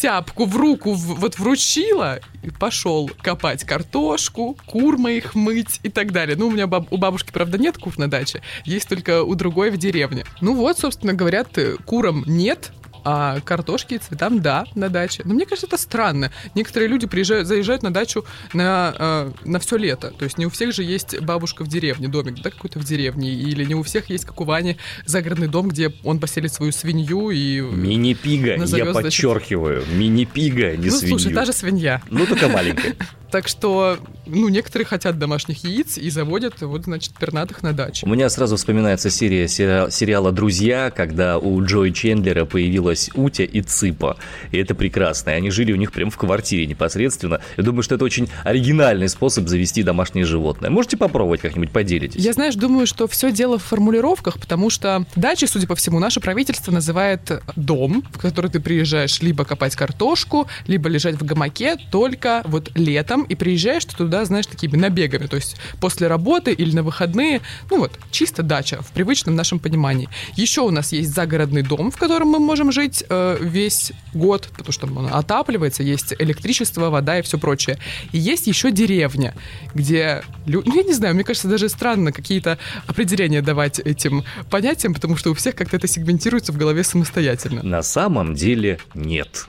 Тяпку 0.00 0.44
в 0.44 0.56
руку 0.56 0.92
в- 0.92 1.18
вот 1.18 1.38
вручила 1.40 2.20
и 2.44 2.50
пошел 2.50 3.10
копать 3.20 3.64
картошку, 3.64 4.56
кур 4.66 4.96
моих 4.96 5.34
мыть 5.34 5.80
и 5.82 5.88
так 5.88 6.12
далее. 6.12 6.36
Ну, 6.36 6.46
у 6.46 6.50
меня 6.52 6.68
баб- 6.68 6.86
у 6.92 6.98
бабушки, 6.98 7.32
правда, 7.32 7.58
нет 7.58 7.78
кур 7.78 7.98
на 7.98 8.08
даче, 8.08 8.40
есть 8.64 8.88
только 8.88 9.24
у 9.24 9.34
другой 9.34 9.70
в 9.70 9.76
деревне. 9.76 10.24
Ну 10.40 10.54
вот, 10.54 10.78
собственно, 10.78 11.14
говорят, 11.14 11.58
э, 11.58 11.74
курам 11.84 12.22
нет, 12.26 12.70
а 13.04 13.40
картошки 13.40 13.94
и 13.94 13.98
цветам 13.98 14.40
да, 14.40 14.64
на 14.74 14.88
даче. 14.88 15.22
Но 15.24 15.34
мне 15.34 15.44
кажется, 15.44 15.66
это 15.66 15.76
странно. 15.76 16.32
Некоторые 16.54 16.88
люди 16.88 17.06
приезжают, 17.06 17.46
заезжают 17.46 17.82
на 17.82 17.92
дачу 17.92 18.24
на, 18.52 18.94
э, 18.98 19.30
на 19.44 19.58
все 19.58 19.76
лето. 19.76 20.12
То 20.18 20.24
есть 20.24 20.38
не 20.38 20.46
у 20.46 20.50
всех 20.50 20.72
же 20.72 20.82
есть 20.82 21.20
бабушка 21.20 21.64
в 21.64 21.68
деревне, 21.68 22.08
домик, 22.08 22.42
да, 22.42 22.50
какой-то 22.50 22.78
в 22.78 22.84
деревне. 22.84 23.30
Или 23.30 23.64
не 23.64 23.74
у 23.74 23.82
всех 23.82 24.10
есть, 24.10 24.24
как 24.24 24.40
у 24.40 24.44
Вани, 24.44 24.76
загородный 25.06 25.48
дом, 25.48 25.68
где 25.68 25.92
он 26.04 26.20
поселит 26.20 26.52
свою 26.52 26.72
свинью 26.72 27.30
и... 27.30 27.60
мини-пига, 27.60 28.56
я 28.56 28.66
значит- 28.66 28.92
подчеркиваю, 28.92 29.84
мини-пига, 29.92 30.76
не 30.76 30.90
ну, 30.90 30.96
свинью. 30.96 31.18
слушай, 31.18 31.34
та 31.34 31.44
же 31.44 31.52
свинья. 31.52 32.02
Ну, 32.10 32.26
только 32.26 32.48
маленькая. 32.48 32.96
Так 33.30 33.46
что, 33.46 33.98
ну, 34.26 34.48
некоторые 34.48 34.86
хотят 34.86 35.18
домашних 35.18 35.64
яиц 35.64 35.98
и 35.98 36.08
заводят, 36.10 36.60
вот, 36.62 36.84
значит, 36.84 37.12
пернатых 37.14 37.62
на 37.62 37.72
даче. 37.72 38.06
У 38.06 38.08
меня 38.08 38.28
сразу 38.30 38.56
вспоминается 38.56 39.10
серия 39.10 39.48
сери- 39.48 39.90
сериала 39.90 40.32
«Друзья», 40.32 40.90
когда 40.90 41.38
у 41.38 41.62
Джои 41.62 41.90
Чендлера 41.90 42.44
появилась 42.44 43.10
Утя 43.14 43.44
и 43.44 43.60
Цыпа. 43.60 44.16
И 44.50 44.58
это 44.58 44.74
прекрасно. 44.74 45.30
И 45.30 45.32
они 45.34 45.50
жили 45.50 45.72
у 45.72 45.76
них 45.76 45.92
прямо 45.92 46.10
в 46.10 46.16
квартире 46.16 46.66
непосредственно. 46.66 47.40
Я 47.56 47.64
думаю, 47.64 47.82
что 47.82 47.96
это 47.96 48.04
очень 48.04 48.28
оригинальный 48.44 49.08
способ 49.08 49.48
завести 49.48 49.82
домашнее 49.82 50.24
животное. 50.24 50.70
Можете 50.70 50.96
попробовать 50.96 51.40
как-нибудь, 51.40 51.70
поделитесь. 51.70 52.24
Я, 52.24 52.32
знаешь, 52.32 52.54
думаю, 52.54 52.86
что 52.86 53.06
все 53.08 53.30
дело 53.30 53.58
в 53.58 53.64
формулировках, 53.64 54.38
потому 54.40 54.70
что 54.70 55.04
дачи, 55.16 55.44
судя 55.44 55.66
по 55.66 55.74
всему, 55.74 55.98
наше 55.98 56.20
правительство 56.20 56.72
называет 56.72 57.42
дом, 57.56 58.04
в 58.12 58.18
который 58.18 58.50
ты 58.50 58.60
приезжаешь 58.60 59.20
либо 59.20 59.44
копать 59.44 59.76
картошку, 59.76 60.48
либо 60.66 60.88
лежать 60.88 61.16
в 61.16 61.24
гамаке 61.24 61.76
только 61.90 62.42
вот 62.44 62.70
летом, 62.74 63.17
и 63.24 63.34
приезжаешь 63.34 63.84
ты 63.84 63.96
туда, 63.96 64.24
знаешь, 64.24 64.46
такими 64.46 64.76
набегами, 64.76 65.26
то 65.26 65.36
есть 65.36 65.56
после 65.80 66.06
работы 66.06 66.52
или 66.52 66.74
на 66.74 66.82
выходные, 66.82 67.40
ну 67.70 67.78
вот, 67.78 67.98
чисто 68.10 68.42
дача 68.42 68.80
в 68.82 68.92
привычном 68.92 69.34
нашем 69.34 69.58
понимании. 69.58 70.08
Еще 70.36 70.60
у 70.60 70.70
нас 70.70 70.92
есть 70.92 71.14
загородный 71.14 71.62
дом, 71.62 71.90
в 71.90 71.96
котором 71.96 72.28
мы 72.28 72.38
можем 72.38 72.72
жить 72.72 73.04
э, 73.08 73.38
весь 73.40 73.92
год, 74.14 74.48
потому 74.52 74.72
что 74.72 74.86
он 74.86 75.08
отапливается, 75.12 75.82
есть 75.82 76.14
электричество, 76.18 76.90
вода 76.90 77.18
и 77.18 77.22
все 77.22 77.38
прочее. 77.38 77.78
И 78.12 78.18
есть 78.18 78.46
еще 78.46 78.70
деревня, 78.70 79.34
где, 79.74 80.22
ну 80.46 80.62
я 80.64 80.82
не 80.82 80.92
знаю, 80.92 81.14
мне 81.14 81.24
кажется, 81.24 81.48
даже 81.48 81.68
странно 81.68 82.12
какие-то 82.12 82.58
определения 82.86 83.42
давать 83.42 83.78
этим 83.78 84.24
понятиям, 84.50 84.94
потому 84.94 85.16
что 85.16 85.30
у 85.30 85.34
всех 85.34 85.54
как-то 85.54 85.76
это 85.76 85.86
сегментируется 85.86 86.52
в 86.52 86.56
голове 86.56 86.84
самостоятельно. 86.84 87.62
На 87.62 87.82
самом 87.82 88.34
деле 88.34 88.78
нет. 88.94 89.48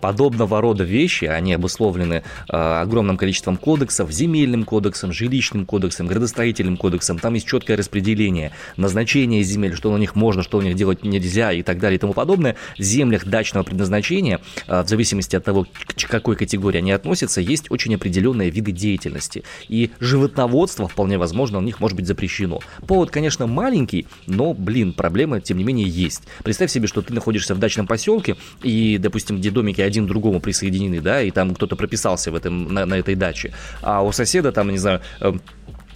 Подобного 0.00 0.60
рода 0.60 0.84
вещи, 0.84 1.26
они 1.26 1.52
обусловлены 1.52 2.22
э, 2.48 2.56
огромным 2.56 3.16
количеством 3.16 3.56
кодексов, 3.56 4.10
земельным 4.10 4.64
кодексом, 4.64 5.12
жилищным 5.12 5.66
кодексом, 5.66 6.06
градостроительным 6.06 6.76
кодексом. 6.76 7.18
Там 7.18 7.34
есть 7.34 7.46
четкое 7.46 7.76
распределение 7.76 8.52
назначения 8.76 9.42
земель, 9.42 9.74
что 9.74 9.92
на 9.92 9.98
них 9.98 10.16
можно, 10.16 10.42
что 10.42 10.60
на 10.60 10.66
них 10.66 10.76
делать 10.76 11.04
нельзя 11.04 11.52
и 11.52 11.62
так 11.62 11.78
далее 11.78 11.96
и 11.96 12.00
тому 12.00 12.12
подобное. 12.12 12.56
В 12.78 12.82
землях 12.82 13.26
дачного 13.26 13.64
предназначения, 13.64 14.40
э, 14.66 14.82
в 14.82 14.88
зависимости 14.88 15.36
от 15.36 15.44
того, 15.44 15.64
к 15.64 16.08
какой 16.08 16.36
категории 16.36 16.78
они 16.78 16.92
относятся, 16.92 17.40
есть 17.40 17.70
очень 17.70 17.94
определенные 17.94 18.50
виды 18.50 18.72
деятельности. 18.72 19.44
И 19.68 19.90
животноводство, 20.00 20.88
вполне 20.88 21.18
возможно, 21.18 21.58
у 21.58 21.62
них 21.62 21.80
может 21.80 21.96
быть 21.96 22.06
запрещено. 22.06 22.60
Повод, 22.86 23.10
конечно, 23.10 23.46
маленький, 23.46 24.06
но, 24.26 24.54
блин, 24.54 24.92
проблема, 24.92 25.40
тем 25.40 25.58
не 25.58 25.64
менее, 25.64 25.88
есть. 25.88 26.22
Представь 26.42 26.70
себе, 26.70 26.86
что 26.86 27.02
ты 27.02 27.12
находишься 27.12 27.54
в 27.54 27.58
дачном 27.58 27.86
поселке, 27.86 28.36
и, 28.62 28.98
допустим, 28.98 29.38
где 29.38 29.50
домики 29.50 29.80
один 29.90 30.06
другому 30.06 30.40
присоединены, 30.40 31.00
да, 31.00 31.22
и 31.22 31.30
там 31.30 31.54
кто-то 31.54 31.76
прописался 31.76 32.30
в 32.30 32.34
этом, 32.34 32.72
на, 32.74 32.86
на 32.86 32.94
этой 32.94 33.14
даче, 33.14 33.52
а 33.82 34.02
у 34.02 34.12
соседа 34.12 34.52
там, 34.52 34.70
не 34.70 34.78
знаю, 34.78 35.00
э, 35.20 35.32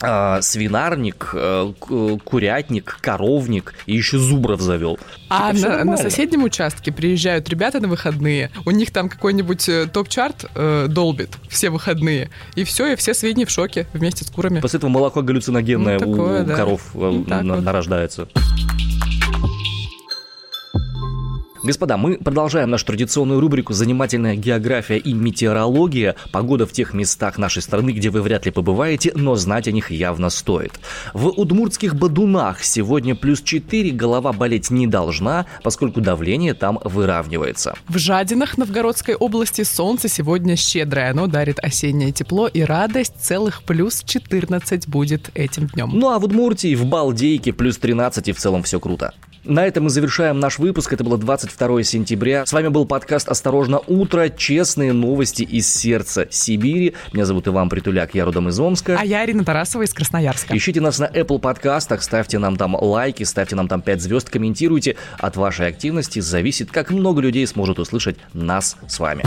а, 0.03 0.43
свинарник, 0.43 1.31
э, 1.35 1.73
к- 1.81 2.19
курятник, 2.25 2.99
коровник 3.01 3.75
и 3.87 3.95
еще 3.97 4.19
зубров 4.19 4.61
завел. 4.61 4.99
А 5.29 5.53
на, 5.53 5.85
на 5.85 5.97
соседнем 5.97 6.43
участке 6.43 6.93
приезжают 6.93 7.49
ребята 7.49 7.81
на 7.81 7.89
выходные, 7.89 8.51
у 8.67 8.71
них 8.73 8.91
там 8.91 9.09
какой-нибудь 9.09 9.69
э, 9.69 9.87
топ-чарт 9.87 10.47
э, 10.55 10.87
долбит 10.89 11.31
все 11.49 11.71
выходные, 11.71 12.29
и 12.57 12.65
все, 12.65 12.93
и 12.93 12.97
все 12.97 13.15
свиньи 13.15 13.45
в 13.45 13.51
шоке 13.51 13.87
вместе 13.95 14.25
с 14.25 14.31
курами. 14.31 14.61
После 14.61 14.79
этого 14.79 14.91
молоко 14.91 15.23
галлюциногенное 15.23 15.99
Ну, 16.01 16.11
у- 16.11 16.15
такое, 16.17 16.43
у 16.43 16.47
да. 16.47 16.55
коров 16.57 16.83
э, 16.95 16.99
Ну, 16.99 17.25
так 17.25 17.43
на- 17.45 17.55
вот. 17.55 17.65
Господа, 21.65 21.97
мы 21.97 22.19
продолжаем 22.19 22.69
нашу 22.69 22.85
традиционную 22.85 23.41
рубрику 23.41 23.73
«Занимательная 23.73 24.37
география 24.37 24.99
и 24.99 25.15
метеорология». 25.15 26.15
Погода 26.31 26.67
в 26.67 26.73
тех 26.73 26.93
местах 26.93 27.39
нашей 27.39 27.63
страны, 27.63 27.93
где 27.93 28.11
вы 28.11 28.21
вряд 28.21 28.45
ли 28.45 28.53
побываете, 28.53 29.13
но 29.15 29.35
знать 29.35 29.67
о 29.67 29.73
них 29.73 29.91
явно 29.91 30.29
стоит. 30.29 30.73
В 31.15 31.29
удмуртских 31.29 31.95
Бадунах 31.95 32.63
сегодня 32.63 33.15
плюс 33.15 33.41
4, 33.41 33.93
голова 33.93 34.35
болеть 34.35 34.71
не 34.71 34.87
должна, 34.87 35.47
поскольку 35.63 36.03
давление 36.03 36.53
там 36.53 36.81
выравнивается. 36.85 37.75
В 37.89 37.97
Жадинах 37.97 38.59
Новгородской 38.59 39.15
области 39.15 39.63
солнце 39.63 40.09
сегодня 40.09 40.57
щедрое. 40.57 41.13
Оно 41.13 41.29
дарит 41.29 41.61
осеннее 41.61 42.13
тепло 42.13 42.47
и 42.47 42.61
радость. 42.61 43.15
Целых 43.19 43.63
плюс 43.63 44.03
14 44.05 44.87
будет 44.87 45.31
этим 45.33 45.69
днем. 45.69 45.93
Ну 45.95 46.11
а 46.11 46.19
в 46.19 46.25
Удмуртии, 46.25 46.75
в 46.75 46.85
Балдейке 46.85 47.55
плюс 47.55 47.79
13 47.79 48.29
и 48.29 48.33
в 48.33 48.37
целом 48.37 48.65
все 48.65 48.79
круто. 48.79 49.15
На 49.45 49.67
этом 49.67 49.85
мы 49.85 49.91
завершаем 49.91 50.41
наш 50.41 50.59
выпуск. 50.59 50.95
Это 50.95 51.05
было 51.05 51.19
22 51.19 51.83
сентября. 51.83 52.47
С 52.47 52.53
вами 52.55 52.69
был 52.69 52.87
подкаст 52.87 53.29
«Осторожно, 53.29 53.79
утро». 53.79 54.31
Честные 54.31 54.95
новости 54.95 55.43
из 55.43 55.71
сердца 55.71 56.27
Сибири. 56.31 56.95
Меня 57.13 57.27
зовут 57.27 57.47
Иван 57.47 57.69
Притуляк, 57.69 58.15
я 58.15 58.25
родом 58.25 58.49
из 58.49 58.59
Омска. 58.59 58.97
А 58.99 59.05
я 59.05 59.21
Арина 59.21 59.45
Тарасова 59.45 59.83
из 59.83 59.93
Красноярска. 59.93 60.57
Ищите 60.57 60.81
нас 60.81 60.99
на 60.99 61.05
Apple 61.05 61.39
подкастах, 61.39 62.03
ставьте 62.03 62.39
нам 62.39 62.57
там 62.57 62.75
лайки, 62.75 63.25
ставьте 63.25 63.55
нам 63.55 63.69
там 63.69 63.83
5 63.83 64.01
звезд, 64.01 64.31
комментируйте. 64.31 64.97
От 65.19 65.37
вашей 65.37 65.69
активности 65.69 66.21
зависит, 66.21 66.71
как 66.71 66.91
много 66.91 67.21
людей 67.21 67.47
сможет 67.47 67.79
услышать 67.79 68.17
нас 68.33 68.79
с 68.89 68.99
вами. 68.99 69.25